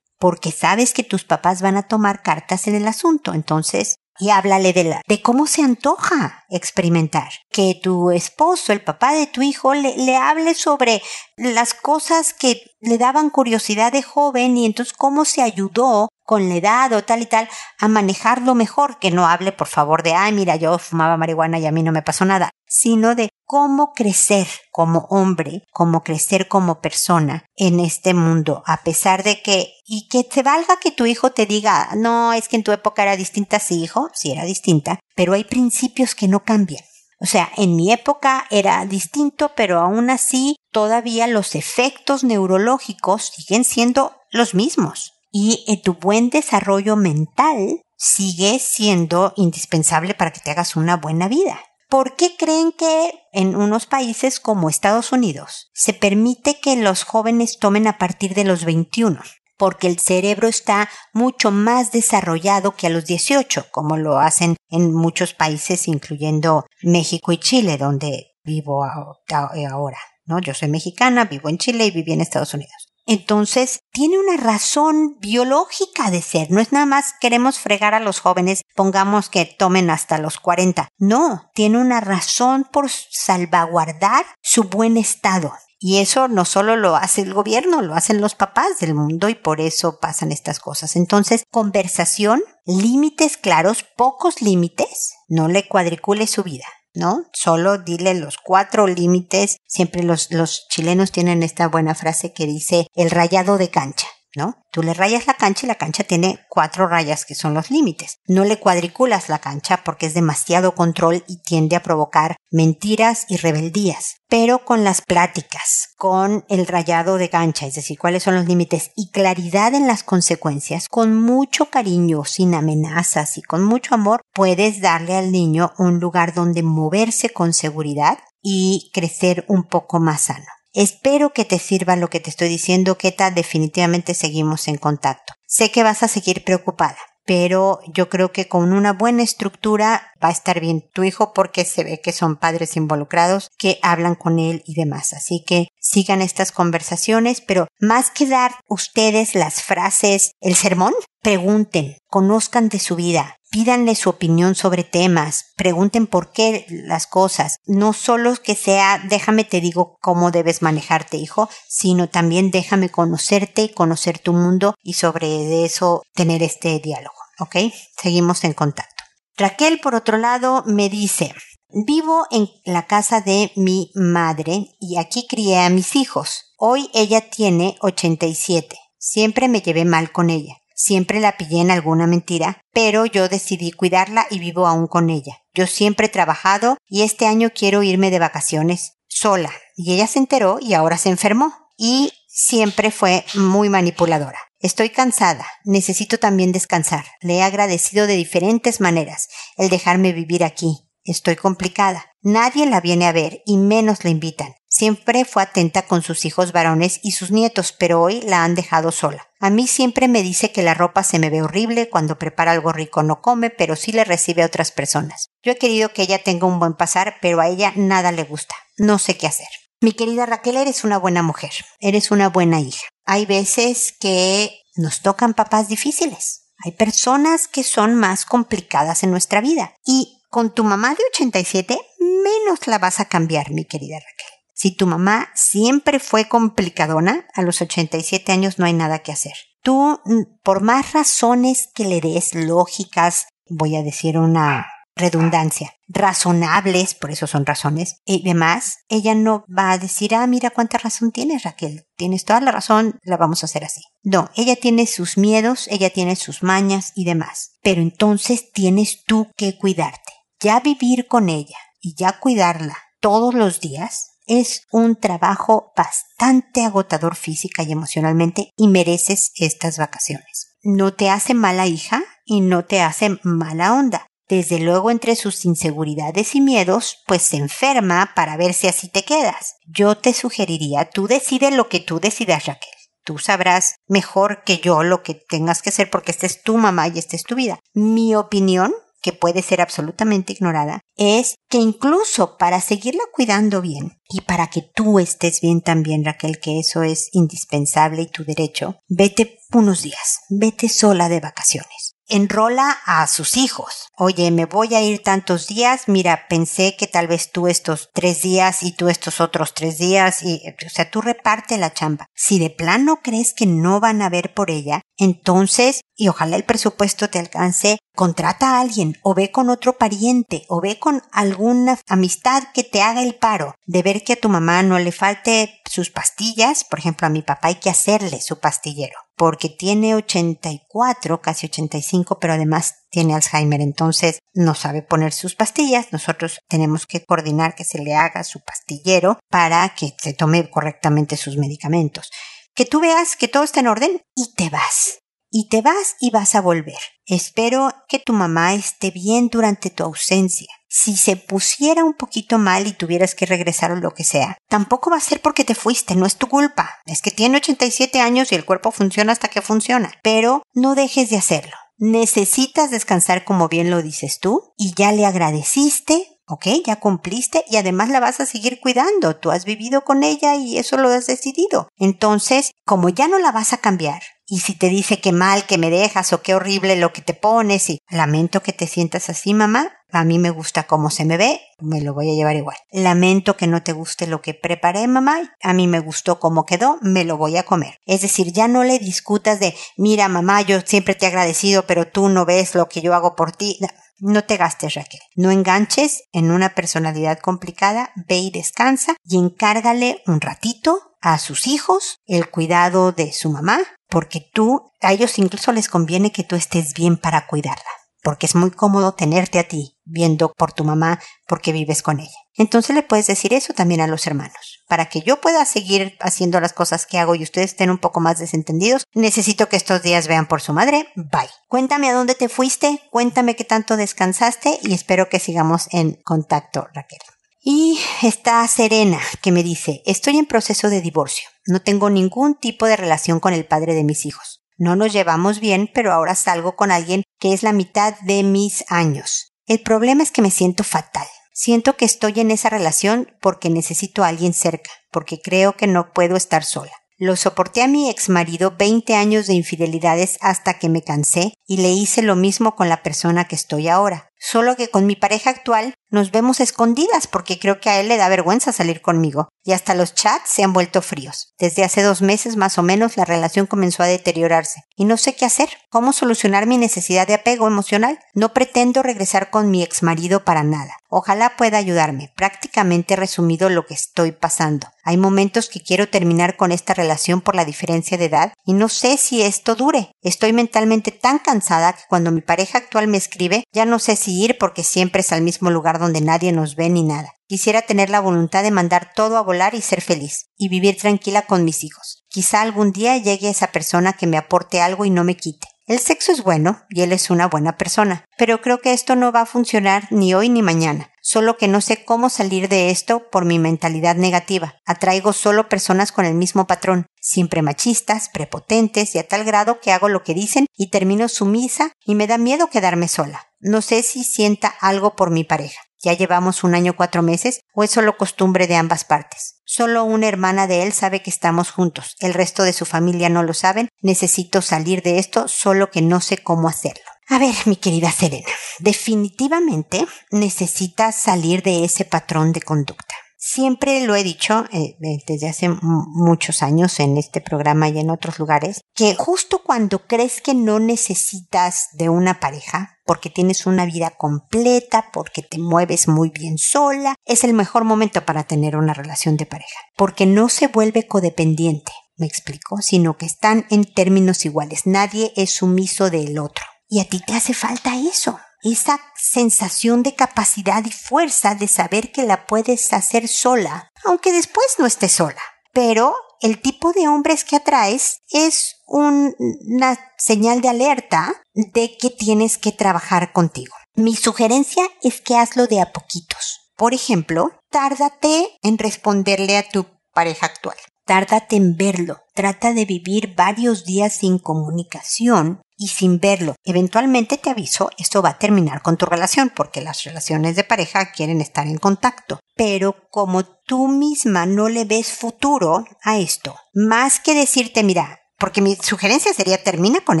porque 0.18 0.52
sabes 0.52 0.92
que 0.94 1.04
tus 1.04 1.24
papás 1.24 1.60
van 1.60 1.76
a 1.76 1.88
tomar 1.88 2.22
cartas 2.22 2.66
en 2.66 2.76
el 2.76 2.86
asunto. 2.86 3.34
Entonces, 3.34 3.96
y 4.18 4.30
háblale 4.30 4.72
de, 4.72 4.84
la, 4.84 5.02
de 5.06 5.22
cómo 5.22 5.46
se 5.46 5.62
antoja 5.62 6.44
experimentar. 6.50 7.30
Que 7.50 7.78
tu 7.82 8.10
esposo, 8.10 8.72
el 8.72 8.82
papá 8.82 9.14
de 9.14 9.26
tu 9.26 9.42
hijo, 9.42 9.74
le, 9.74 9.96
le 9.96 10.16
hable 10.16 10.54
sobre 10.54 11.02
las 11.36 11.74
cosas 11.74 12.32
que 12.32 12.62
le 12.80 12.98
daban 12.98 13.30
curiosidad 13.30 13.92
de 13.92 14.02
joven 14.02 14.56
y 14.56 14.66
entonces 14.66 14.94
cómo 14.94 15.24
se 15.24 15.42
ayudó 15.42 16.08
con 16.32 16.48
la 16.48 16.56
edad 16.56 16.90
o 16.94 17.04
tal 17.04 17.20
y 17.20 17.26
tal 17.26 17.46
a 17.78 17.88
manejarlo 17.88 18.54
mejor, 18.54 18.98
que 18.98 19.10
no 19.10 19.26
hable 19.26 19.52
por 19.52 19.66
favor 19.66 20.02
de, 20.02 20.14
ay, 20.14 20.32
mira, 20.32 20.56
yo 20.56 20.78
fumaba 20.78 21.18
marihuana 21.18 21.58
y 21.58 21.66
a 21.66 21.72
mí 21.72 21.82
no 21.82 21.92
me 21.92 22.00
pasó 22.00 22.24
nada, 22.24 22.48
sino 22.66 23.14
de 23.14 23.28
cómo 23.44 23.92
crecer 23.92 24.46
como 24.70 25.00
hombre, 25.10 25.62
cómo 25.72 26.02
crecer 26.02 26.48
como 26.48 26.80
persona 26.80 27.44
en 27.54 27.80
este 27.80 28.14
mundo, 28.14 28.62
a 28.64 28.78
pesar 28.78 29.24
de 29.24 29.42
que, 29.42 29.74
y 29.84 30.08
que 30.08 30.24
te 30.24 30.42
valga 30.42 30.78
que 30.80 30.90
tu 30.90 31.04
hijo 31.04 31.32
te 31.32 31.44
diga, 31.44 31.90
no, 31.96 32.32
es 32.32 32.48
que 32.48 32.56
en 32.56 32.64
tu 32.64 32.72
época 32.72 33.02
era 33.02 33.18
distinta, 33.18 33.58
sí, 33.58 33.82
hijo, 33.82 34.08
sí 34.14 34.32
era 34.32 34.44
distinta, 34.44 35.00
pero 35.14 35.34
hay 35.34 35.44
principios 35.44 36.14
que 36.14 36.28
no 36.28 36.44
cambian. 36.44 36.82
O 37.20 37.26
sea, 37.26 37.52
en 37.58 37.76
mi 37.76 37.92
época 37.92 38.46
era 38.48 38.86
distinto, 38.86 39.50
pero 39.54 39.80
aún 39.80 40.08
así 40.08 40.56
todavía 40.70 41.26
los 41.26 41.54
efectos 41.54 42.24
neurológicos 42.24 43.32
siguen 43.36 43.64
siendo 43.64 44.16
los 44.30 44.54
mismos. 44.54 45.11
Y 45.32 45.64
en 45.66 45.80
tu 45.80 45.94
buen 45.94 46.28
desarrollo 46.30 46.94
mental 46.94 47.80
sigue 47.96 48.58
siendo 48.58 49.32
indispensable 49.36 50.14
para 50.14 50.30
que 50.30 50.40
te 50.40 50.50
hagas 50.50 50.76
una 50.76 50.96
buena 50.96 51.26
vida. 51.26 51.58
¿Por 51.88 52.16
qué 52.16 52.36
creen 52.38 52.72
que 52.72 53.12
en 53.32 53.56
unos 53.56 53.86
países 53.86 54.40
como 54.40 54.68
Estados 54.68 55.12
Unidos 55.12 55.70
se 55.74 55.94
permite 55.94 56.58
que 56.60 56.76
los 56.76 57.04
jóvenes 57.04 57.58
tomen 57.58 57.86
a 57.86 57.98
partir 57.98 58.34
de 58.34 58.44
los 58.44 58.64
21? 58.64 59.20
Porque 59.56 59.86
el 59.86 59.98
cerebro 59.98 60.48
está 60.48 60.88
mucho 61.12 61.50
más 61.50 61.92
desarrollado 61.92 62.74
que 62.76 62.86
a 62.86 62.90
los 62.90 63.06
18, 63.06 63.66
como 63.70 63.96
lo 63.96 64.18
hacen 64.18 64.56
en 64.68 64.92
muchos 64.92 65.34
países, 65.34 65.86
incluyendo 65.86 66.64
México 66.82 67.32
y 67.32 67.38
Chile, 67.38 67.78
donde 67.78 68.32
vivo 68.42 68.84
ahora. 68.84 69.98
¿no? 70.24 70.40
Yo 70.40 70.54
soy 70.54 70.68
mexicana, 70.68 71.26
vivo 71.26 71.48
en 71.48 71.58
Chile 71.58 71.86
y 71.86 71.90
viví 71.90 72.12
en 72.12 72.20
Estados 72.20 72.54
Unidos. 72.54 72.91
Entonces, 73.06 73.80
tiene 73.92 74.18
una 74.18 74.36
razón 74.36 75.16
biológica 75.20 76.10
de 76.10 76.22
ser. 76.22 76.50
No 76.50 76.60
es 76.60 76.72
nada 76.72 76.86
más 76.86 77.14
queremos 77.20 77.58
fregar 77.58 77.94
a 77.94 78.00
los 78.00 78.20
jóvenes, 78.20 78.62
pongamos 78.74 79.28
que 79.28 79.44
tomen 79.44 79.90
hasta 79.90 80.18
los 80.18 80.38
40. 80.38 80.88
No, 80.98 81.50
tiene 81.54 81.78
una 81.78 82.00
razón 82.00 82.66
por 82.70 82.90
salvaguardar 82.90 84.24
su 84.40 84.64
buen 84.64 84.96
estado. 84.96 85.52
Y 85.84 85.98
eso 85.98 86.28
no 86.28 86.44
solo 86.44 86.76
lo 86.76 86.94
hace 86.94 87.22
el 87.22 87.34
gobierno, 87.34 87.82
lo 87.82 87.96
hacen 87.96 88.20
los 88.20 88.36
papás 88.36 88.78
del 88.78 88.94
mundo 88.94 89.28
y 89.28 89.34
por 89.34 89.60
eso 89.60 89.98
pasan 89.98 90.30
estas 90.30 90.60
cosas. 90.60 90.94
Entonces, 90.94 91.42
conversación, 91.50 92.40
límites 92.64 93.36
claros, 93.36 93.84
pocos 93.96 94.42
límites, 94.42 95.14
no 95.26 95.48
le 95.48 95.66
cuadricule 95.66 96.28
su 96.28 96.44
vida. 96.44 96.66
¿No? 96.94 97.24
Solo 97.32 97.78
dile 97.78 98.14
los 98.14 98.38
cuatro 98.38 98.86
límites. 98.86 99.58
Siempre 99.66 100.02
los, 100.02 100.30
los 100.30 100.66
chilenos 100.68 101.12
tienen 101.12 101.42
esta 101.42 101.68
buena 101.68 101.94
frase 101.94 102.32
que 102.32 102.46
dice 102.46 102.86
el 102.94 103.10
rayado 103.10 103.58
de 103.58 103.70
cancha. 103.70 104.06
¿No? 104.36 104.56
Tú 104.70 104.82
le 104.82 104.94
rayas 104.94 105.26
la 105.26 105.34
cancha 105.34 105.66
y 105.66 105.68
la 105.68 105.74
cancha 105.74 106.04
tiene 106.04 106.40
cuatro 106.48 106.86
rayas 106.88 107.24
que 107.24 107.34
son 107.34 107.54
los 107.54 107.70
límites. 107.70 108.18
No 108.26 108.44
le 108.44 108.58
cuadriculas 108.58 109.28
la 109.28 109.38
cancha 109.38 109.82
porque 109.84 110.06
es 110.06 110.14
demasiado 110.14 110.74
control 110.74 111.24
y 111.26 111.42
tiende 111.42 111.76
a 111.76 111.82
provocar 111.82 112.36
mentiras 112.50 113.26
y 113.28 113.36
rebeldías. 113.36 114.16
Pero 114.28 114.64
con 114.64 114.84
las 114.84 115.02
pláticas, 115.02 115.88
con 115.96 116.44
el 116.48 116.66
rayado 116.66 117.18
de 117.18 117.28
cancha, 117.28 117.66
es 117.66 117.74
decir, 117.74 117.98
cuáles 117.98 118.22
son 118.22 118.34
los 118.34 118.46
límites 118.46 118.90
y 118.96 119.10
claridad 119.10 119.74
en 119.74 119.86
las 119.86 120.02
consecuencias, 120.04 120.88
con 120.88 121.20
mucho 121.20 121.66
cariño, 121.66 122.24
sin 122.24 122.54
amenazas 122.54 123.36
y 123.36 123.42
con 123.42 123.62
mucho 123.62 123.94
amor, 123.94 124.22
puedes 124.32 124.80
darle 124.80 125.16
al 125.16 125.32
niño 125.32 125.72
un 125.78 126.00
lugar 126.00 126.32
donde 126.32 126.62
moverse 126.62 127.30
con 127.30 127.52
seguridad 127.52 128.18
y 128.42 128.90
crecer 128.92 129.44
un 129.48 129.64
poco 129.64 130.00
más 130.00 130.22
sano. 130.22 130.46
Espero 130.72 131.32
que 131.32 131.44
te 131.44 131.58
sirva 131.58 131.96
lo 131.96 132.08
que 132.08 132.20
te 132.20 132.30
estoy 132.30 132.48
diciendo, 132.48 132.96
Keta. 132.96 133.30
Definitivamente 133.30 134.14
seguimos 134.14 134.68
en 134.68 134.76
contacto. 134.76 135.34
Sé 135.46 135.70
que 135.70 135.82
vas 135.82 136.02
a 136.02 136.08
seguir 136.08 136.44
preocupada 136.44 136.98
pero 137.24 137.80
yo 137.92 138.08
creo 138.08 138.32
que 138.32 138.48
con 138.48 138.72
una 138.72 138.92
buena 138.92 139.22
estructura 139.22 140.12
va 140.22 140.28
a 140.28 140.32
estar 140.32 140.60
bien 140.60 140.88
tu 140.92 141.04
hijo 141.04 141.32
porque 141.32 141.64
se 141.64 141.84
ve 141.84 142.00
que 142.00 142.12
son 142.12 142.36
padres 142.36 142.76
involucrados 142.76 143.48
que 143.58 143.78
hablan 143.82 144.14
con 144.14 144.38
él 144.38 144.62
y 144.66 144.74
demás. 144.74 145.12
Así 145.12 145.44
que 145.46 145.68
sigan 145.80 146.22
estas 146.22 146.52
conversaciones, 146.52 147.40
pero 147.40 147.68
más 147.80 148.10
que 148.10 148.26
dar 148.26 148.52
ustedes 148.68 149.34
las 149.34 149.62
frases, 149.62 150.32
el 150.40 150.56
sermón, 150.56 150.94
pregunten, 151.22 151.96
conozcan 152.08 152.68
de 152.68 152.80
su 152.80 152.96
vida, 152.96 153.36
pídanle 153.52 153.94
su 153.94 154.10
opinión 154.10 154.56
sobre 154.56 154.82
temas, 154.82 155.52
pregunten 155.56 156.08
por 156.08 156.32
qué 156.32 156.66
las 156.68 157.06
cosas, 157.06 157.58
no 157.66 157.92
solo 157.92 158.34
que 158.42 158.56
sea 158.56 159.00
déjame 159.08 159.44
te 159.44 159.60
digo 159.60 159.98
cómo 160.00 160.30
debes 160.30 160.62
manejarte 160.62 161.18
hijo, 161.18 161.48
sino 161.68 162.08
también 162.08 162.50
déjame 162.50 162.88
conocerte, 162.88 163.72
conocer 163.72 164.18
tu 164.18 164.32
mundo 164.32 164.74
y 164.82 164.94
sobre 164.94 165.64
eso 165.64 166.02
tener 166.14 166.42
este 166.42 166.80
diálogo, 166.80 167.14
¿ok? 167.38 167.56
Seguimos 168.00 168.42
en 168.44 168.54
contacto. 168.54 169.04
Raquel, 169.36 169.80
por 169.80 169.94
otro 169.94 170.16
lado, 170.16 170.64
me 170.66 170.88
dice, 170.88 171.34
vivo 171.68 172.26
en 172.30 172.48
la 172.64 172.86
casa 172.86 173.20
de 173.20 173.52
mi 173.56 173.90
madre 173.94 174.76
y 174.80 174.96
aquí 174.96 175.26
crié 175.28 175.60
a 175.60 175.70
mis 175.70 175.94
hijos. 175.94 176.54
Hoy 176.56 176.90
ella 176.94 177.28
tiene 177.30 177.76
87. 177.80 178.78
Siempre 178.98 179.48
me 179.48 179.60
llevé 179.60 179.84
mal 179.84 180.10
con 180.10 180.30
ella. 180.30 180.61
Siempre 180.74 181.20
la 181.20 181.36
pillé 181.36 181.60
en 181.60 181.70
alguna 181.70 182.06
mentira, 182.06 182.60
pero 182.72 183.06
yo 183.06 183.28
decidí 183.28 183.72
cuidarla 183.72 184.26
y 184.30 184.38
vivo 184.38 184.66
aún 184.66 184.86
con 184.86 185.10
ella. 185.10 185.38
Yo 185.54 185.66
siempre 185.66 186.06
he 186.06 186.10
trabajado 186.10 186.76
y 186.86 187.02
este 187.02 187.26
año 187.26 187.50
quiero 187.54 187.82
irme 187.82 188.10
de 188.10 188.18
vacaciones 188.18 188.94
sola. 189.08 189.52
Y 189.76 189.92
ella 189.94 190.06
se 190.06 190.18
enteró 190.18 190.58
y 190.60 190.74
ahora 190.74 190.98
se 190.98 191.10
enfermó. 191.10 191.52
Y 191.76 192.12
siempre 192.28 192.90
fue 192.90 193.24
muy 193.34 193.68
manipuladora. 193.68 194.38
Estoy 194.60 194.90
cansada, 194.90 195.46
necesito 195.64 196.18
también 196.18 196.52
descansar. 196.52 197.04
Le 197.20 197.38
he 197.38 197.42
agradecido 197.42 198.06
de 198.06 198.14
diferentes 198.14 198.80
maneras 198.80 199.28
el 199.56 199.68
dejarme 199.68 200.12
vivir 200.12 200.44
aquí. 200.44 200.88
Estoy 201.04 201.34
complicada. 201.34 202.11
Nadie 202.24 202.66
la 202.66 202.80
viene 202.80 203.06
a 203.06 203.12
ver 203.12 203.42
y 203.44 203.56
menos 203.56 204.04
la 204.04 204.10
invitan. 204.10 204.54
Siempre 204.68 205.24
fue 205.24 205.42
atenta 205.42 205.82
con 205.82 206.02
sus 206.02 206.24
hijos 206.24 206.52
varones 206.52 207.00
y 207.02 207.12
sus 207.12 207.32
nietos, 207.32 207.74
pero 207.76 208.00
hoy 208.00 208.20
la 208.22 208.44
han 208.44 208.54
dejado 208.54 208.92
sola. 208.92 209.28
A 209.40 209.50
mí 209.50 209.66
siempre 209.66 210.06
me 210.06 210.22
dice 210.22 210.52
que 210.52 210.62
la 210.62 210.72
ropa 210.72 211.02
se 211.02 211.18
me 211.18 211.30
ve 211.30 211.42
horrible, 211.42 211.90
cuando 211.90 212.18
prepara 212.18 212.52
algo 212.52 212.72
rico 212.72 213.02
no 213.02 213.20
come, 213.20 213.50
pero 213.50 213.74
sí 213.74 213.90
le 213.90 214.04
recibe 214.04 214.44
a 214.44 214.46
otras 214.46 214.70
personas. 214.70 215.26
Yo 215.42 215.52
he 215.52 215.58
querido 215.58 215.92
que 215.92 216.02
ella 216.02 216.22
tenga 216.22 216.46
un 216.46 216.60
buen 216.60 216.74
pasar, 216.74 217.16
pero 217.20 217.40
a 217.40 217.48
ella 217.48 217.72
nada 217.74 218.12
le 218.12 218.22
gusta. 218.22 218.54
No 218.78 219.00
sé 219.00 219.16
qué 219.18 219.26
hacer. 219.26 219.48
Mi 219.80 219.92
querida 219.92 220.24
Raquel, 220.24 220.56
eres 220.56 220.84
una 220.84 220.98
buena 220.98 221.24
mujer, 221.24 221.50
eres 221.80 222.12
una 222.12 222.28
buena 222.28 222.60
hija. 222.60 222.86
Hay 223.04 223.26
veces 223.26 223.92
que 223.98 224.60
nos 224.76 225.02
tocan 225.02 225.34
papás 225.34 225.66
difíciles. 225.66 226.52
Hay 226.64 226.70
personas 226.70 227.48
que 227.48 227.64
son 227.64 227.96
más 227.96 228.24
complicadas 228.24 229.02
en 229.02 229.10
nuestra 229.10 229.40
vida. 229.40 229.74
Y 229.84 230.21
con 230.32 230.54
tu 230.54 230.64
mamá 230.64 230.94
de 230.94 231.04
87, 231.12 231.78
menos 232.00 232.66
la 232.66 232.78
vas 232.78 233.00
a 233.00 233.04
cambiar, 233.04 233.50
mi 233.50 233.66
querida 233.66 233.96
Raquel. 233.96 234.38
Si 234.54 234.74
tu 234.74 234.86
mamá 234.86 235.28
siempre 235.34 235.98
fue 235.98 236.26
complicadona, 236.26 237.26
a 237.34 237.42
los 237.42 237.60
87 237.60 238.32
años 238.32 238.58
no 238.58 238.64
hay 238.64 238.72
nada 238.72 239.00
que 239.00 239.12
hacer. 239.12 239.34
Tú, 239.62 240.00
mm, 240.06 240.40
por 240.42 240.62
más 240.62 240.94
razones 240.94 241.68
que 241.74 241.84
le 241.84 242.00
des 242.00 242.34
lógicas, 242.34 243.26
voy 243.46 243.76
a 243.76 243.82
decir 243.82 244.16
una 244.16 244.66
redundancia, 244.96 245.74
razonables, 245.86 246.94
por 246.94 247.10
eso 247.10 247.26
son 247.26 247.44
razones, 247.44 247.96
y 248.06 248.22
demás, 248.22 248.78
ella 248.88 249.14
no 249.14 249.44
va 249.46 249.72
a 249.72 249.78
decir, 249.78 250.14
ah, 250.14 250.26
mira 250.26 250.48
cuánta 250.48 250.78
razón 250.78 251.12
tienes, 251.12 251.42
Raquel, 251.42 251.84
tienes 251.96 252.24
toda 252.24 252.40
la 252.40 252.52
razón, 252.52 252.98
la 253.02 253.18
vamos 253.18 253.42
a 253.42 253.46
hacer 253.46 253.64
así. 253.64 253.82
No, 254.02 254.30
ella 254.34 254.56
tiene 254.56 254.86
sus 254.86 255.18
miedos, 255.18 255.68
ella 255.68 255.90
tiene 255.90 256.16
sus 256.16 256.42
mañas 256.42 256.92
y 256.94 257.04
demás, 257.04 257.58
pero 257.62 257.82
entonces 257.82 258.50
tienes 258.50 259.04
tú 259.04 259.30
que 259.36 259.58
cuidarte. 259.58 260.21
Ya 260.42 260.58
vivir 260.58 261.06
con 261.06 261.28
ella 261.28 261.56
y 261.80 261.94
ya 261.94 262.18
cuidarla 262.18 262.76
todos 263.00 263.32
los 263.32 263.60
días 263.60 264.18
es 264.26 264.62
un 264.72 264.96
trabajo 264.96 265.72
bastante 265.76 266.64
agotador 266.64 267.14
física 267.14 267.62
y 267.62 267.70
emocionalmente 267.70 268.50
y 268.56 268.66
mereces 268.66 269.30
estas 269.36 269.78
vacaciones. 269.78 270.56
No 270.62 270.94
te 270.94 271.10
hace 271.10 271.34
mala 271.34 271.68
hija 271.68 272.02
y 272.24 272.40
no 272.40 272.64
te 272.64 272.82
hace 272.82 273.18
mala 273.22 273.74
onda. 273.74 274.06
Desde 274.28 274.58
luego 274.58 274.90
entre 274.90 275.14
sus 275.14 275.44
inseguridades 275.44 276.34
y 276.34 276.40
miedos, 276.40 277.02
pues 277.06 277.22
se 277.22 277.36
enferma 277.36 278.12
para 278.16 278.36
ver 278.36 278.54
si 278.54 278.66
así 278.66 278.88
te 278.88 279.04
quedas. 279.04 279.56
Yo 279.66 279.96
te 279.96 280.12
sugeriría, 280.12 280.90
tú 280.90 281.06
decides 281.06 281.54
lo 281.54 281.68
que 281.68 281.80
tú 281.80 282.00
decidas, 282.00 282.46
Raquel. 282.46 282.70
Tú 283.04 283.18
sabrás 283.18 283.76
mejor 283.86 284.42
que 284.44 284.58
yo 284.58 284.82
lo 284.82 285.02
que 285.02 285.14
tengas 285.14 285.62
que 285.62 285.70
hacer 285.70 285.90
porque 285.90 286.12
esta 286.12 286.26
es 286.26 286.42
tu 286.42 286.56
mamá 286.56 286.88
y 286.88 286.98
esta 286.98 287.16
es 287.16 287.24
tu 287.24 287.34
vida. 287.34 287.58
Mi 287.74 288.14
opinión 288.14 288.72
que 289.02 289.12
puede 289.12 289.42
ser 289.42 289.60
absolutamente 289.60 290.32
ignorada, 290.32 290.80
es 290.96 291.34
que 291.50 291.58
incluso 291.58 292.36
para 292.38 292.60
seguirla 292.60 293.02
cuidando 293.12 293.60
bien 293.60 294.00
y 294.08 294.22
para 294.22 294.46
que 294.48 294.62
tú 294.74 294.98
estés 294.98 295.40
bien 295.40 295.60
también, 295.60 296.04
Raquel, 296.04 296.38
que 296.38 296.58
eso 296.58 296.82
es 296.82 297.08
indispensable 297.12 298.02
y 298.02 298.06
tu 298.06 298.24
derecho, 298.24 298.76
vete 298.88 299.40
unos 299.52 299.82
días, 299.82 300.20
vete 300.30 300.68
sola 300.68 301.08
de 301.08 301.20
vacaciones 301.20 301.81
enrola 302.08 302.78
a 302.84 303.06
sus 303.06 303.36
hijos. 303.36 303.88
Oye, 303.96 304.30
me 304.30 304.46
voy 304.46 304.74
a 304.74 304.80
ir 304.80 305.02
tantos 305.02 305.46
días, 305.46 305.84
mira, 305.86 306.26
pensé 306.28 306.76
que 306.76 306.86
tal 306.86 307.06
vez 307.06 307.30
tú 307.32 307.48
estos 307.48 307.90
tres 307.92 308.22
días 308.22 308.62
y 308.62 308.72
tú 308.72 308.88
estos 308.88 309.20
otros 309.20 309.54
tres 309.54 309.78
días, 309.78 310.22
y, 310.22 310.42
o 310.66 310.70
sea, 310.70 310.90
tú 310.90 311.00
reparte 311.00 311.58
la 311.58 311.72
chamba. 311.72 312.06
Si 312.14 312.38
de 312.38 312.50
plano 312.50 313.00
crees 313.02 313.34
que 313.34 313.46
no 313.46 313.80
van 313.80 314.02
a 314.02 314.08
ver 314.08 314.34
por 314.34 314.50
ella, 314.50 314.82
entonces, 314.96 315.80
y 315.96 316.08
ojalá 316.08 316.36
el 316.36 316.44
presupuesto 316.44 317.08
te 317.08 317.18
alcance, 317.18 317.78
contrata 317.94 318.56
a 318.56 318.60
alguien, 318.60 318.98
o 319.02 319.14
ve 319.14 319.30
con 319.30 319.50
otro 319.50 319.74
pariente, 319.74 320.44
o 320.48 320.60
ve 320.60 320.78
con 320.78 321.02
alguna 321.12 321.78
amistad 321.88 322.44
que 322.54 322.64
te 322.64 322.82
haga 322.82 323.02
el 323.02 323.14
paro 323.14 323.54
de 323.66 323.82
ver 323.82 324.04
que 324.04 324.14
a 324.14 324.20
tu 324.20 324.28
mamá 324.28 324.62
no 324.62 324.78
le 324.78 324.92
falte 324.92 325.60
sus 325.68 325.90
pastillas, 325.90 326.64
por 326.64 326.78
ejemplo, 326.78 327.06
a 327.06 327.10
mi 327.10 327.22
papá 327.22 327.48
hay 327.48 327.56
que 327.56 327.70
hacerle 327.70 328.20
su 328.20 328.38
pastillero 328.38 328.98
porque 329.22 329.48
tiene 329.48 329.94
84, 329.94 331.20
casi 331.22 331.46
85, 331.46 332.18
pero 332.18 332.32
además 332.32 332.74
tiene 332.90 333.14
Alzheimer, 333.14 333.60
entonces 333.60 334.18
no 334.34 334.56
sabe 334.56 334.82
poner 334.82 335.12
sus 335.12 335.36
pastillas. 335.36 335.92
Nosotros 335.92 336.40
tenemos 336.48 336.88
que 336.88 337.04
coordinar 337.04 337.54
que 337.54 337.62
se 337.62 337.78
le 337.78 337.94
haga 337.94 338.24
su 338.24 338.40
pastillero 338.40 339.20
para 339.30 339.76
que 339.76 339.94
se 340.02 340.12
tome 340.12 340.50
correctamente 340.50 341.16
sus 341.16 341.36
medicamentos. 341.36 342.10
Que 342.52 342.64
tú 342.64 342.80
veas 342.80 343.14
que 343.14 343.28
todo 343.28 343.44
está 343.44 343.60
en 343.60 343.68
orden 343.68 344.00
y 344.16 344.34
te 344.34 344.50
vas 344.50 344.98
y 345.30 345.48
te 345.48 345.62
vas 345.62 345.94
y 346.00 346.10
vas 346.10 346.34
a 346.34 346.40
volver. 346.40 346.80
Espero 347.06 347.70
que 347.88 348.00
tu 348.00 348.14
mamá 348.14 348.54
esté 348.54 348.90
bien 348.90 349.28
durante 349.28 349.70
tu 349.70 349.84
ausencia. 349.84 350.48
Si 350.74 350.96
se 350.96 351.16
pusiera 351.16 351.84
un 351.84 351.92
poquito 351.92 352.38
mal 352.38 352.66
y 352.66 352.72
tuvieras 352.72 353.14
que 353.14 353.26
regresar 353.26 353.72
o 353.72 353.76
lo 353.76 353.90
que 353.90 354.04
sea, 354.04 354.38
tampoco 354.48 354.90
va 354.90 354.96
a 354.96 355.00
ser 355.00 355.20
porque 355.20 355.44
te 355.44 355.54
fuiste, 355.54 355.96
no 355.96 356.06
es 356.06 356.16
tu 356.16 356.28
culpa. 356.28 356.80
Es 356.86 357.02
que 357.02 357.10
tiene 357.10 357.36
87 357.36 358.00
años 358.00 358.32
y 358.32 358.36
el 358.36 358.46
cuerpo 358.46 358.72
funciona 358.72 359.12
hasta 359.12 359.28
que 359.28 359.42
funciona. 359.42 359.92
Pero 360.02 360.42
no 360.54 360.74
dejes 360.74 361.10
de 361.10 361.18
hacerlo. 361.18 361.52
Necesitas 361.76 362.70
descansar 362.70 363.24
como 363.24 363.48
bien 363.48 363.70
lo 363.70 363.82
dices 363.82 364.18
tú 364.18 364.54
y 364.56 364.72
ya 364.74 364.92
le 364.92 365.04
agradeciste 365.04 366.11
¿ok? 366.26 366.46
Ya 366.66 366.76
cumpliste 366.76 367.44
y 367.48 367.56
además 367.56 367.88
la 367.88 368.00
vas 368.00 368.20
a 368.20 368.26
seguir 368.26 368.60
cuidando. 368.60 369.16
Tú 369.16 369.30
has 369.30 369.44
vivido 369.44 369.84
con 369.84 370.02
ella 370.02 370.34
y 370.36 370.58
eso 370.58 370.76
lo 370.76 370.88
has 370.88 371.06
decidido. 371.06 371.68
Entonces, 371.78 372.52
como 372.64 372.88
ya 372.88 373.08
no 373.08 373.18
la 373.18 373.32
vas 373.32 373.52
a 373.52 373.58
cambiar, 373.58 374.02
y 374.26 374.38
si 374.38 374.54
te 374.54 374.68
dice 374.68 374.98
que 374.98 375.12
mal 375.12 375.44
que 375.44 375.58
me 375.58 375.68
dejas 375.68 376.12
o 376.14 376.22
qué 376.22 376.34
horrible 376.34 376.76
lo 376.76 376.92
que 376.92 377.02
te 377.02 377.12
pones 377.12 377.68
y 377.68 377.80
lamento 377.90 378.42
que 378.42 378.54
te 378.54 378.66
sientas 378.66 379.10
así, 379.10 379.34
mamá, 379.34 379.72
a 379.90 380.04
mí 380.04 380.18
me 380.18 380.30
gusta 380.30 380.66
cómo 380.66 380.88
se 380.88 381.04
me 381.04 381.18
ve, 381.18 381.40
me 381.58 381.82
lo 381.82 381.92
voy 381.92 382.10
a 382.10 382.14
llevar 382.14 382.36
igual. 382.36 382.56
Lamento 382.70 383.36
que 383.36 383.46
no 383.46 383.62
te 383.62 383.72
guste 383.72 384.06
lo 384.06 384.22
que 384.22 384.32
preparé, 384.32 384.88
mamá, 384.88 385.34
a 385.42 385.52
mí 385.52 385.66
me 385.66 385.80
gustó 385.80 386.18
cómo 386.18 386.46
quedó, 386.46 386.78
me 386.80 387.04
lo 387.04 387.18
voy 387.18 387.36
a 387.36 387.42
comer. 387.42 387.76
Es 387.84 388.00
decir, 388.00 388.32
ya 388.32 388.48
no 388.48 388.64
le 388.64 388.78
discutas 388.78 389.38
de, 389.38 389.54
mira, 389.76 390.08
mamá, 390.08 390.40
yo 390.40 390.62
siempre 390.62 390.94
te 390.94 391.04
he 391.04 391.08
agradecido, 391.08 391.66
pero 391.66 391.86
tú 391.86 392.08
no 392.08 392.24
ves 392.24 392.54
lo 392.54 392.70
que 392.70 392.80
yo 392.80 392.94
hago 392.94 393.14
por 393.14 393.32
ti. 393.32 393.58
No 394.04 394.24
te 394.24 394.36
gastes, 394.36 394.74
Raquel. 394.74 395.00
No 395.14 395.30
enganches 395.30 396.02
en 396.12 396.32
una 396.32 396.56
personalidad 396.56 397.20
complicada, 397.20 397.92
ve 398.08 398.18
y 398.18 398.30
descansa 398.32 398.96
y 399.04 399.16
encárgale 399.16 400.02
un 400.08 400.20
ratito 400.20 400.96
a 401.00 401.20
sus 401.20 401.46
hijos 401.46 402.00
el 402.06 402.28
cuidado 402.28 402.90
de 402.90 403.12
su 403.12 403.30
mamá, 403.30 403.60
porque 403.88 404.28
tú, 404.34 404.72
a 404.80 404.92
ellos 404.92 405.20
incluso 405.20 405.52
les 405.52 405.68
conviene 405.68 406.10
que 406.10 406.24
tú 406.24 406.34
estés 406.34 406.74
bien 406.74 406.96
para 406.96 407.28
cuidarla, 407.28 407.62
porque 408.02 408.26
es 408.26 408.34
muy 408.34 408.50
cómodo 408.50 408.92
tenerte 408.94 409.38
a 409.38 409.46
ti 409.46 409.78
viendo 409.84 410.32
por 410.32 410.52
tu 410.52 410.64
mamá 410.64 410.98
porque 411.28 411.52
vives 411.52 411.80
con 411.80 412.00
ella. 412.00 412.18
Entonces 412.34 412.74
le 412.74 412.82
puedes 412.82 413.06
decir 413.06 413.32
eso 413.32 413.52
también 413.52 413.82
a 413.82 413.86
los 413.86 414.08
hermanos. 414.08 414.51
Para 414.72 414.86
que 414.86 415.02
yo 415.02 415.20
pueda 415.20 415.44
seguir 415.44 415.98
haciendo 416.00 416.40
las 416.40 416.54
cosas 416.54 416.86
que 416.86 416.98
hago 416.98 417.14
y 417.14 417.22
ustedes 417.22 417.50
estén 417.50 417.68
un 417.68 417.76
poco 417.76 418.00
más 418.00 418.18
desentendidos, 418.18 418.86
necesito 418.94 419.50
que 419.50 419.56
estos 419.56 419.82
días 419.82 420.08
vean 420.08 420.26
por 420.26 420.40
su 420.40 420.54
madre. 420.54 420.88
Bye. 420.96 421.28
Cuéntame 421.46 421.90
a 421.90 421.92
dónde 421.92 422.14
te 422.14 422.30
fuiste, 422.30 422.80
cuéntame 422.90 423.36
qué 423.36 423.44
tanto 423.44 423.76
descansaste 423.76 424.58
y 424.62 424.72
espero 424.72 425.10
que 425.10 425.18
sigamos 425.18 425.68
en 425.72 426.00
contacto, 426.02 426.68
Raquel. 426.72 427.00
Y 427.42 427.78
está 428.00 428.48
Serena, 428.48 428.98
que 429.20 429.30
me 429.30 429.42
dice, 429.42 429.82
estoy 429.84 430.16
en 430.16 430.24
proceso 430.24 430.70
de 430.70 430.80
divorcio. 430.80 431.28
No 431.44 431.60
tengo 431.60 431.90
ningún 431.90 432.34
tipo 432.34 432.64
de 432.64 432.78
relación 432.78 433.20
con 433.20 433.34
el 433.34 433.44
padre 433.44 433.74
de 433.74 433.84
mis 433.84 434.06
hijos. 434.06 434.40
No 434.56 434.74
nos 434.74 434.90
llevamos 434.90 435.38
bien, 435.38 435.70
pero 435.74 435.92
ahora 435.92 436.14
salgo 436.14 436.56
con 436.56 436.70
alguien 436.70 437.02
que 437.18 437.34
es 437.34 437.42
la 437.42 437.52
mitad 437.52 437.92
de 438.06 438.22
mis 438.22 438.64
años. 438.68 439.34
El 439.46 439.60
problema 439.60 440.02
es 440.02 440.10
que 440.10 440.22
me 440.22 440.30
siento 440.30 440.64
fatal. 440.64 441.06
Siento 441.34 441.76
que 441.76 441.86
estoy 441.86 442.20
en 442.20 442.30
esa 442.30 442.50
relación 442.50 443.08
porque 443.20 443.48
necesito 443.48 444.04
a 444.04 444.08
alguien 444.08 444.34
cerca, 444.34 444.70
porque 444.90 445.18
creo 445.18 445.56
que 445.56 445.66
no 445.66 445.92
puedo 445.92 446.16
estar 446.16 446.44
sola. 446.44 446.72
Lo 446.98 447.16
soporté 447.16 447.62
a 447.62 447.68
mi 447.68 447.90
ex 447.90 448.10
marido 448.10 448.54
20 448.56 448.94
años 448.94 449.26
de 449.26 449.34
infidelidades 449.34 450.18
hasta 450.20 450.58
que 450.58 450.68
me 450.68 450.82
cansé 450.82 451.32
y 451.46 451.56
le 451.56 451.70
hice 451.70 452.02
lo 452.02 452.16
mismo 452.16 452.54
con 452.54 452.68
la 452.68 452.82
persona 452.82 453.24
que 453.24 453.34
estoy 453.34 453.68
ahora. 453.68 454.10
Solo 454.24 454.54
que 454.54 454.70
con 454.70 454.86
mi 454.86 454.94
pareja 454.94 455.30
actual 455.30 455.74
nos 455.90 456.12
vemos 456.12 456.38
escondidas 456.38 457.08
porque 457.08 457.40
creo 457.40 457.60
que 457.60 457.70
a 457.70 457.80
él 457.80 457.88
le 457.88 457.96
da 457.96 458.08
vergüenza 458.08 458.52
salir 458.52 458.80
conmigo. 458.80 459.28
Y 459.44 459.52
hasta 459.52 459.74
los 459.74 459.94
chats 459.94 460.30
se 460.30 460.44
han 460.44 460.52
vuelto 460.52 460.80
fríos. 460.80 461.34
Desde 461.40 461.64
hace 461.64 461.82
dos 461.82 462.02
meses 462.02 462.36
más 462.36 462.56
o 462.56 462.62
menos 462.62 462.96
la 462.96 463.04
relación 463.04 463.46
comenzó 463.46 463.82
a 463.82 463.88
deteriorarse. 463.88 464.62
Y 464.76 464.84
no 464.84 464.96
sé 464.96 465.16
qué 465.16 465.24
hacer. 465.24 465.48
¿Cómo 465.70 465.92
solucionar 465.92 466.46
mi 466.46 466.56
necesidad 466.56 467.08
de 467.08 467.14
apego 467.14 467.48
emocional? 467.48 467.98
No 468.14 468.32
pretendo 468.32 468.84
regresar 468.84 469.30
con 469.30 469.50
mi 469.50 469.64
ex 469.64 469.82
marido 469.82 470.24
para 470.24 470.44
nada. 470.44 470.76
Ojalá 470.88 471.36
pueda 471.36 471.58
ayudarme. 471.58 472.12
Prácticamente 472.16 472.94
he 472.94 472.96
resumido 472.96 473.48
lo 473.48 473.66
que 473.66 473.74
estoy 473.74 474.12
pasando. 474.12 474.68
Hay 474.84 474.96
momentos 474.96 475.48
que 475.48 475.62
quiero 475.62 475.88
terminar 475.88 476.36
con 476.36 476.52
esta 476.52 476.74
relación 476.74 477.20
por 477.20 477.34
la 477.34 477.44
diferencia 477.44 477.98
de 477.98 478.06
edad 478.06 478.32
y 478.44 478.52
no 478.52 478.68
sé 478.68 478.96
si 478.96 479.22
esto 479.22 479.54
dure. 479.54 479.90
Estoy 480.02 480.32
mentalmente 480.32 480.90
tan 480.90 481.18
cansada 481.18 481.72
que 481.72 481.82
cuando 481.88 482.12
mi 482.12 482.20
pareja 482.20 482.58
actual 482.58 482.88
me 482.88 482.98
escribe 482.98 483.44
ya 483.52 483.64
no 483.64 483.78
sé 483.78 483.96
si 483.96 484.11
ir 484.12 484.38
porque 484.38 484.64
siempre 484.64 485.00
es 485.00 485.12
al 485.12 485.22
mismo 485.22 485.50
lugar 485.50 485.78
donde 485.78 486.00
nadie 486.00 486.32
nos 486.32 486.56
ve 486.56 486.68
ni 486.68 486.82
nada. 486.82 487.12
Quisiera 487.26 487.62
tener 487.62 487.90
la 487.90 488.00
voluntad 488.00 488.42
de 488.42 488.50
mandar 488.50 488.92
todo 488.94 489.16
a 489.16 489.22
volar 489.22 489.54
y 489.54 489.62
ser 489.62 489.80
feliz, 489.80 490.26
y 490.36 490.48
vivir 490.48 490.76
tranquila 490.76 491.22
con 491.22 491.44
mis 491.44 491.64
hijos. 491.64 492.04
Quizá 492.08 492.42
algún 492.42 492.72
día 492.72 492.96
llegue 492.98 493.30
esa 493.30 493.48
persona 493.48 493.94
que 493.94 494.06
me 494.06 494.18
aporte 494.18 494.60
algo 494.60 494.84
y 494.84 494.90
no 494.90 495.04
me 495.04 495.16
quite. 495.16 495.48
El 495.66 495.78
sexo 495.78 496.12
es 496.12 496.22
bueno 496.22 496.62
y 496.68 496.82
él 496.82 496.92
es 496.92 497.08
una 497.08 497.28
buena 497.28 497.56
persona, 497.56 498.04
pero 498.18 498.40
creo 498.40 498.60
que 498.60 498.72
esto 498.72 498.96
no 498.96 499.12
va 499.12 499.22
a 499.22 499.26
funcionar 499.26 499.88
ni 499.90 500.12
hoy 500.12 500.28
ni 500.28 500.42
mañana. 500.42 500.91
Solo 501.04 501.36
que 501.36 501.48
no 501.48 501.60
sé 501.60 501.84
cómo 501.84 502.08
salir 502.08 502.48
de 502.48 502.70
esto 502.70 503.10
por 503.10 503.24
mi 503.24 503.40
mentalidad 503.40 503.96
negativa. 503.96 504.54
Atraigo 504.64 505.12
solo 505.12 505.48
personas 505.48 505.90
con 505.90 506.04
el 506.04 506.14
mismo 506.14 506.46
patrón, 506.46 506.86
siempre 507.00 507.42
machistas, 507.42 508.08
prepotentes 508.08 508.94
y 508.94 509.00
a 509.00 509.08
tal 509.08 509.24
grado 509.24 509.58
que 509.60 509.72
hago 509.72 509.88
lo 509.88 510.04
que 510.04 510.14
dicen 510.14 510.46
y 510.56 510.70
termino 510.70 511.08
sumisa 511.08 511.72
y 511.84 511.96
me 511.96 512.06
da 512.06 512.18
miedo 512.18 512.46
quedarme 512.46 512.86
sola. 512.86 513.26
No 513.40 513.62
sé 513.62 513.82
si 513.82 514.04
sienta 514.04 514.54
algo 514.60 514.94
por 514.94 515.10
mi 515.10 515.24
pareja. 515.24 515.60
Ya 515.82 515.94
llevamos 515.94 516.44
un 516.44 516.54
año 516.54 516.76
cuatro 516.76 517.02
meses 517.02 517.40
o 517.52 517.64
es 517.64 517.72
solo 517.72 517.96
costumbre 517.96 518.46
de 518.46 518.54
ambas 518.54 518.84
partes. 518.84 519.40
Solo 519.44 519.82
una 519.82 520.06
hermana 520.06 520.46
de 520.46 520.62
él 520.62 520.72
sabe 520.72 521.02
que 521.02 521.10
estamos 521.10 521.50
juntos. 521.50 521.96
El 521.98 522.14
resto 522.14 522.44
de 522.44 522.52
su 522.52 522.64
familia 522.64 523.08
no 523.08 523.24
lo 523.24 523.34
saben. 523.34 523.68
Necesito 523.80 524.40
salir 524.40 524.82
de 524.82 525.00
esto, 525.00 525.26
solo 525.26 525.72
que 525.72 525.82
no 525.82 526.00
sé 526.00 526.18
cómo 526.18 526.48
hacerlo. 526.48 526.91
A 527.08 527.18
ver, 527.18 527.34
mi 527.46 527.56
querida 527.56 527.90
Serena, 527.90 528.28
definitivamente 528.58 529.86
necesitas 530.10 530.96
salir 530.96 531.42
de 531.42 531.64
ese 531.64 531.84
patrón 531.84 532.32
de 532.32 532.42
conducta. 532.42 532.94
Siempre 533.24 533.86
lo 533.86 533.94
he 533.94 534.02
dicho 534.02 534.46
eh, 534.52 534.76
desde 535.06 535.28
hace 535.28 535.48
muchos 535.48 536.42
años 536.42 536.80
en 536.80 536.98
este 536.98 537.20
programa 537.20 537.68
y 537.68 537.78
en 537.78 537.88
otros 537.88 538.18
lugares, 538.18 538.62
que 538.74 538.96
justo 538.96 539.44
cuando 539.44 539.86
crees 539.86 540.20
que 540.20 540.34
no 540.34 540.58
necesitas 540.58 541.68
de 541.74 541.88
una 541.88 542.18
pareja, 542.18 542.78
porque 542.84 543.10
tienes 543.10 543.46
una 543.46 543.64
vida 543.64 543.90
completa, 543.96 544.90
porque 544.92 545.22
te 545.22 545.38
mueves 545.38 545.86
muy 545.86 546.10
bien 546.10 546.36
sola, 546.36 546.96
es 547.04 547.22
el 547.22 547.32
mejor 547.32 547.62
momento 547.62 548.04
para 548.04 548.24
tener 548.24 548.56
una 548.56 548.74
relación 548.74 549.16
de 549.16 549.26
pareja, 549.26 549.60
porque 549.76 550.04
no 550.04 550.28
se 550.28 550.48
vuelve 550.48 550.88
codependiente, 550.88 551.70
me 551.96 552.06
explico, 552.06 552.60
sino 552.60 552.96
que 552.96 553.06
están 553.06 553.46
en 553.50 553.72
términos 553.72 554.24
iguales, 554.24 554.66
nadie 554.66 555.12
es 555.14 555.30
sumiso 555.30 555.90
del 555.90 556.18
otro. 556.18 556.44
Y 556.72 556.80
a 556.80 556.86
ti 556.86 557.00
te 557.00 557.12
hace 557.12 557.34
falta 557.34 557.76
eso, 557.76 558.18
esa 558.40 558.80
sensación 558.96 559.82
de 559.82 559.94
capacidad 559.94 560.64
y 560.64 560.72
fuerza 560.72 561.34
de 561.34 561.46
saber 561.46 561.92
que 561.92 562.04
la 562.04 562.26
puedes 562.26 562.72
hacer 562.72 563.08
sola, 563.08 563.68
aunque 563.84 564.10
después 564.10 564.46
no 564.58 564.64
estés 564.64 564.92
sola. 564.92 565.20
Pero 565.52 565.94
el 566.22 566.40
tipo 566.40 566.72
de 566.72 566.88
hombres 566.88 567.24
que 567.24 567.36
atraes 567.36 567.98
es 568.08 568.56
una 568.66 569.78
señal 569.98 570.40
de 570.40 570.48
alerta 570.48 571.22
de 571.34 571.76
que 571.76 571.90
tienes 571.90 572.38
que 572.38 572.52
trabajar 572.52 573.12
contigo. 573.12 573.54
Mi 573.74 573.94
sugerencia 573.94 574.64
es 574.82 575.02
que 575.02 575.18
hazlo 575.18 575.48
de 575.48 575.60
a 575.60 575.72
poquitos. 575.72 576.52
Por 576.56 576.72
ejemplo, 576.72 577.32
tárdate 577.50 578.38
en 578.40 578.56
responderle 578.56 579.36
a 579.36 579.46
tu 579.46 579.66
pareja 579.92 580.24
actual. 580.24 580.56
Tárdate 580.86 581.36
en 581.36 581.54
verlo. 581.54 582.00
Trata 582.14 582.54
de 582.54 582.64
vivir 582.64 583.14
varios 583.14 583.66
días 583.66 583.98
sin 583.98 584.18
comunicación 584.18 585.42
y 585.62 585.68
sin 585.68 586.00
verlo. 586.00 586.34
Eventualmente 586.44 587.18
te 587.18 587.30
aviso, 587.30 587.70
esto 587.78 588.02
va 588.02 588.10
a 588.10 588.18
terminar 588.18 588.62
con 588.62 588.76
tu 588.76 588.84
relación 588.84 589.30
porque 589.34 589.60
las 589.60 589.84
relaciones 589.84 590.34
de 590.34 590.44
pareja 590.44 590.90
quieren 590.90 591.20
estar 591.20 591.46
en 591.46 591.58
contacto. 591.58 592.18
Pero 592.34 592.88
como 592.90 593.24
tú 593.24 593.68
misma 593.68 594.26
no 594.26 594.48
le 594.48 594.64
ves 594.64 594.92
futuro 594.92 595.64
a 595.82 595.98
esto, 595.98 596.34
más 596.52 596.98
que 596.98 597.14
decirte, 597.14 597.62
mira, 597.62 598.00
porque 598.18 598.42
mi 598.42 598.56
sugerencia 598.56 599.14
sería 599.14 599.42
termina 599.42 599.80
con 599.80 600.00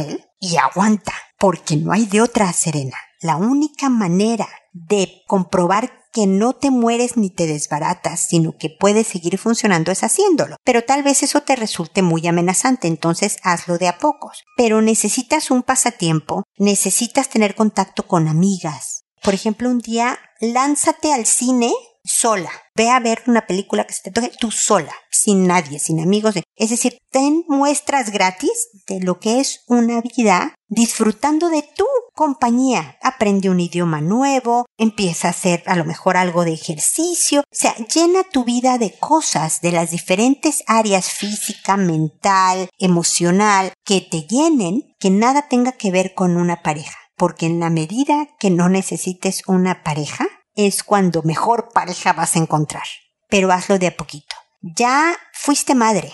él 0.00 0.24
y 0.40 0.56
aguanta, 0.56 1.12
porque 1.38 1.76
no 1.76 1.92
hay 1.92 2.06
de 2.06 2.20
otra 2.20 2.52
serena. 2.52 2.96
La 3.20 3.36
única 3.36 3.88
manera 3.88 4.48
de 4.72 5.22
comprobar 5.28 6.01
que 6.12 6.26
no 6.26 6.52
te 6.52 6.70
mueres 6.70 7.16
ni 7.16 7.30
te 7.30 7.46
desbaratas, 7.46 8.26
sino 8.28 8.56
que 8.56 8.70
puedes 8.70 9.06
seguir 9.06 9.38
funcionando 9.38 9.90
es 9.90 10.02
haciéndolo. 10.02 10.56
Pero 10.64 10.84
tal 10.84 11.02
vez 11.02 11.22
eso 11.22 11.40
te 11.40 11.56
resulte 11.56 12.02
muy 12.02 12.26
amenazante, 12.26 12.88
entonces 12.88 13.38
hazlo 13.42 13.78
de 13.78 13.88
a 13.88 13.98
pocos. 13.98 14.44
Pero 14.56 14.82
necesitas 14.82 15.50
un 15.50 15.62
pasatiempo, 15.62 16.44
necesitas 16.58 17.28
tener 17.28 17.54
contacto 17.54 18.06
con 18.06 18.28
amigas. 18.28 19.04
Por 19.22 19.34
ejemplo, 19.34 19.70
un 19.70 19.78
día 19.78 20.18
lánzate 20.40 21.12
al 21.12 21.26
cine 21.26 21.72
sola. 22.04 22.50
Ve 22.74 22.90
a 22.90 23.00
ver 23.00 23.22
una 23.26 23.46
película 23.46 23.86
que 23.86 23.94
se 23.94 24.02
te 24.02 24.10
toque 24.10 24.32
tú 24.38 24.50
sola, 24.50 24.92
sin 25.10 25.46
nadie, 25.46 25.78
sin 25.78 26.00
amigos. 26.00 26.34
Es 26.56 26.70
decir, 26.70 26.98
ten 27.10 27.44
muestras 27.48 28.10
gratis 28.10 28.68
de 28.86 29.00
lo 29.00 29.20
que 29.20 29.40
es 29.40 29.64
una 29.66 30.00
vida 30.00 30.54
disfrutando 30.68 31.50
de 31.50 31.62
tu 31.62 31.84
compañía. 32.14 32.96
Aprende 33.02 33.50
un 33.50 33.60
idioma 33.60 34.00
nuevo, 34.00 34.64
empieza 34.78 35.28
a 35.28 35.32
hacer 35.32 35.62
a 35.66 35.76
lo 35.76 35.84
mejor 35.84 36.16
algo 36.16 36.44
de 36.44 36.54
ejercicio. 36.54 37.40
O 37.40 37.44
sea, 37.50 37.74
llena 37.76 38.24
tu 38.24 38.44
vida 38.44 38.78
de 38.78 38.92
cosas 38.98 39.60
de 39.60 39.72
las 39.72 39.90
diferentes 39.90 40.64
áreas 40.66 41.10
física, 41.10 41.76
mental, 41.76 42.70
emocional, 42.78 43.72
que 43.84 44.00
te 44.00 44.22
llenen, 44.22 44.94
que 44.98 45.10
nada 45.10 45.48
tenga 45.48 45.72
que 45.72 45.90
ver 45.90 46.14
con 46.14 46.36
una 46.36 46.62
pareja. 46.62 46.96
Porque 47.16 47.46
en 47.46 47.60
la 47.60 47.68
medida 47.68 48.28
que 48.40 48.50
no 48.50 48.68
necesites 48.68 49.42
una 49.46 49.82
pareja, 49.82 50.26
es 50.54 50.82
cuando 50.82 51.22
mejor 51.22 51.70
pareja 51.72 52.12
vas 52.12 52.36
a 52.36 52.38
encontrar. 52.38 52.84
Pero 53.28 53.50
hazlo 53.52 53.78
de 53.78 53.88
a 53.88 53.96
poquito. 53.96 54.36
Ya 54.60 55.16
fuiste 55.32 55.74
madre. 55.74 56.12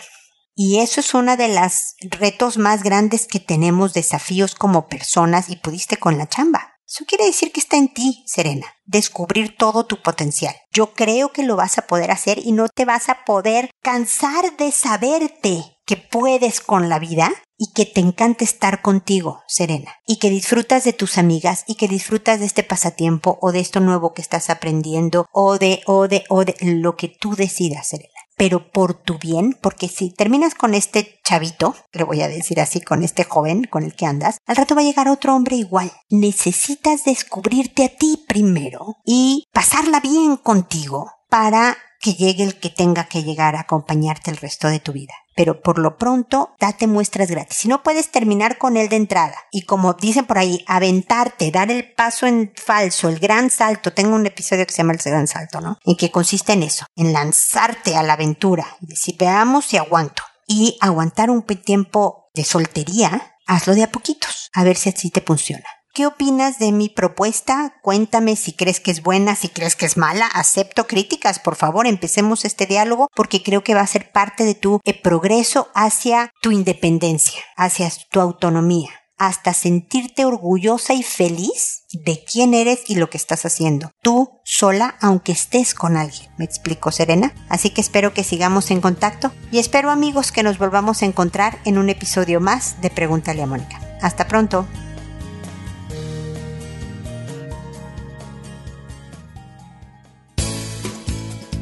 Y 0.54 0.80
eso 0.80 1.00
es 1.00 1.14
uno 1.14 1.36
de 1.36 1.48
los 1.48 1.94
retos 2.00 2.58
más 2.58 2.82
grandes 2.82 3.26
que 3.26 3.38
tenemos, 3.38 3.92
desafíos 3.92 4.54
como 4.54 4.88
personas 4.88 5.50
y 5.50 5.56
pudiste 5.56 5.96
con 5.98 6.18
la 6.18 6.28
chamba. 6.28 6.72
Eso 6.84 7.04
quiere 7.04 7.26
decir 7.26 7.52
que 7.52 7.60
está 7.60 7.76
en 7.76 7.92
ti, 7.92 8.24
Serena, 8.26 8.66
descubrir 8.86 9.56
todo 9.56 9.84
tu 9.84 10.00
potencial. 10.00 10.56
Yo 10.72 10.94
creo 10.94 11.32
que 11.32 11.42
lo 11.42 11.54
vas 11.54 11.76
a 11.76 11.86
poder 11.86 12.10
hacer 12.10 12.38
y 12.38 12.52
no 12.52 12.68
te 12.68 12.86
vas 12.86 13.10
a 13.10 13.24
poder 13.26 13.70
cansar 13.82 14.56
de 14.56 14.72
saberte 14.72 15.77
que 15.88 15.96
puedes 15.96 16.60
con 16.60 16.90
la 16.90 16.98
vida 16.98 17.32
y 17.56 17.72
que 17.72 17.86
te 17.86 18.00
encanta 18.00 18.44
estar 18.44 18.82
contigo, 18.82 19.40
Serena, 19.48 19.94
y 20.06 20.18
que 20.18 20.28
disfrutas 20.28 20.84
de 20.84 20.92
tus 20.92 21.16
amigas 21.16 21.64
y 21.66 21.76
que 21.76 21.88
disfrutas 21.88 22.38
de 22.38 22.46
este 22.46 22.62
pasatiempo 22.62 23.38
o 23.40 23.52
de 23.52 23.60
esto 23.60 23.80
nuevo 23.80 24.12
que 24.12 24.20
estás 24.22 24.50
aprendiendo 24.50 25.26
o 25.32 25.58
de 25.58 25.80
o 25.86 26.06
de 26.06 26.24
o 26.28 26.44
de 26.44 26.54
lo 26.60 26.94
que 26.94 27.08
tú 27.08 27.34
decidas, 27.34 27.88
Serena 27.88 28.12
pero 28.38 28.70
por 28.70 28.94
tu 28.94 29.18
bien, 29.18 29.58
porque 29.60 29.88
si 29.88 30.10
terminas 30.10 30.54
con 30.54 30.72
este 30.72 31.18
chavito, 31.24 31.74
le 31.92 32.04
voy 32.04 32.22
a 32.22 32.28
decir 32.28 32.60
así, 32.60 32.80
con 32.80 33.02
este 33.02 33.24
joven 33.24 33.64
con 33.64 33.82
el 33.82 33.96
que 33.96 34.06
andas, 34.06 34.38
al 34.46 34.54
rato 34.54 34.76
va 34.76 34.80
a 34.80 34.84
llegar 34.84 35.08
otro 35.08 35.34
hombre 35.34 35.56
igual. 35.56 35.90
Necesitas 36.08 37.04
descubrirte 37.04 37.84
a 37.84 37.88
ti 37.88 38.24
primero 38.28 38.94
y 39.04 39.42
pasarla 39.52 39.98
bien 39.98 40.36
contigo 40.36 41.10
para 41.28 41.76
que 42.00 42.14
llegue 42.14 42.44
el 42.44 42.60
que 42.60 42.70
tenga 42.70 43.08
que 43.08 43.24
llegar 43.24 43.56
a 43.56 43.62
acompañarte 43.62 44.30
el 44.30 44.36
resto 44.36 44.68
de 44.68 44.78
tu 44.78 44.92
vida. 44.92 45.14
Pero 45.38 45.60
por 45.60 45.78
lo 45.78 45.96
pronto, 45.96 46.56
date 46.58 46.88
muestras 46.88 47.30
gratis. 47.30 47.58
Si 47.58 47.68
no 47.68 47.84
puedes 47.84 48.10
terminar 48.10 48.58
con 48.58 48.76
él 48.76 48.88
de 48.88 48.96
entrada 48.96 49.36
y 49.52 49.62
como 49.62 49.94
dicen 49.94 50.26
por 50.26 50.36
ahí, 50.36 50.64
aventarte, 50.66 51.52
dar 51.52 51.70
el 51.70 51.92
paso 51.92 52.26
en 52.26 52.52
falso, 52.56 53.08
el 53.08 53.20
gran 53.20 53.48
salto. 53.48 53.92
Tengo 53.92 54.16
un 54.16 54.26
episodio 54.26 54.66
que 54.66 54.72
se 54.72 54.78
llama 54.78 54.94
el 54.94 54.98
gran 54.98 55.28
salto, 55.28 55.60
¿no? 55.60 55.78
En 55.84 55.96
que 55.96 56.10
consiste 56.10 56.54
en 56.54 56.64
eso, 56.64 56.86
en 56.96 57.12
lanzarte 57.12 57.94
a 57.94 58.02
la 58.02 58.14
aventura 58.14 58.66
y 58.80 58.88
decir, 58.88 59.14
veamos 59.16 59.66
si 59.66 59.76
aguanto. 59.76 60.24
Y 60.48 60.76
aguantar 60.80 61.30
un 61.30 61.42
tiempo 61.42 62.30
de 62.34 62.42
soltería, 62.42 63.36
hazlo 63.46 63.76
de 63.76 63.84
a 63.84 63.92
poquitos, 63.92 64.50
a 64.54 64.64
ver 64.64 64.76
si 64.76 64.88
así 64.88 65.08
te 65.10 65.20
funciona. 65.20 65.66
¿Qué 65.94 66.06
opinas 66.06 66.58
de 66.58 66.72
mi 66.72 66.88
propuesta? 66.88 67.74
Cuéntame 67.82 68.36
si 68.36 68.52
crees 68.52 68.80
que 68.80 68.90
es 68.90 69.02
buena, 69.02 69.34
si 69.34 69.48
crees 69.48 69.74
que 69.74 69.86
es 69.86 69.96
mala. 69.96 70.26
Acepto 70.26 70.86
críticas, 70.86 71.38
por 71.38 71.56
favor, 71.56 71.86
empecemos 71.86 72.44
este 72.44 72.66
diálogo 72.66 73.08
porque 73.14 73.42
creo 73.42 73.64
que 73.64 73.74
va 73.74 73.80
a 73.80 73.86
ser 73.86 74.12
parte 74.12 74.44
de 74.44 74.54
tu 74.54 74.80
eh, 74.84 74.94
progreso 74.94 75.68
hacia 75.74 76.32
tu 76.40 76.52
independencia, 76.52 77.42
hacia 77.56 77.90
tu 78.10 78.20
autonomía 78.20 78.90
hasta 79.18 79.52
sentirte 79.52 80.24
orgullosa 80.24 80.94
y 80.94 81.02
feliz 81.02 81.82
de 81.92 82.24
quién 82.24 82.54
eres 82.54 82.88
y 82.88 82.94
lo 82.94 83.10
que 83.10 83.16
estás 83.16 83.44
haciendo. 83.44 83.90
Tú 84.00 84.40
sola, 84.44 84.96
aunque 85.00 85.32
estés 85.32 85.74
con 85.74 85.96
alguien. 85.96 86.30
¿Me 86.38 86.44
explico, 86.44 86.92
Serena? 86.92 87.34
Así 87.48 87.70
que 87.70 87.80
espero 87.80 88.14
que 88.14 88.24
sigamos 88.24 88.70
en 88.70 88.80
contacto 88.80 89.32
y 89.50 89.58
espero 89.58 89.90
amigos 89.90 90.30
que 90.30 90.44
nos 90.44 90.58
volvamos 90.58 91.02
a 91.02 91.06
encontrar 91.06 91.58
en 91.64 91.78
un 91.78 91.90
episodio 91.90 92.40
más 92.40 92.80
de 92.80 92.90
Pregúntale 92.90 93.42
a 93.42 93.46
Mónica. 93.46 93.80
Hasta 94.00 94.28
pronto. 94.28 94.66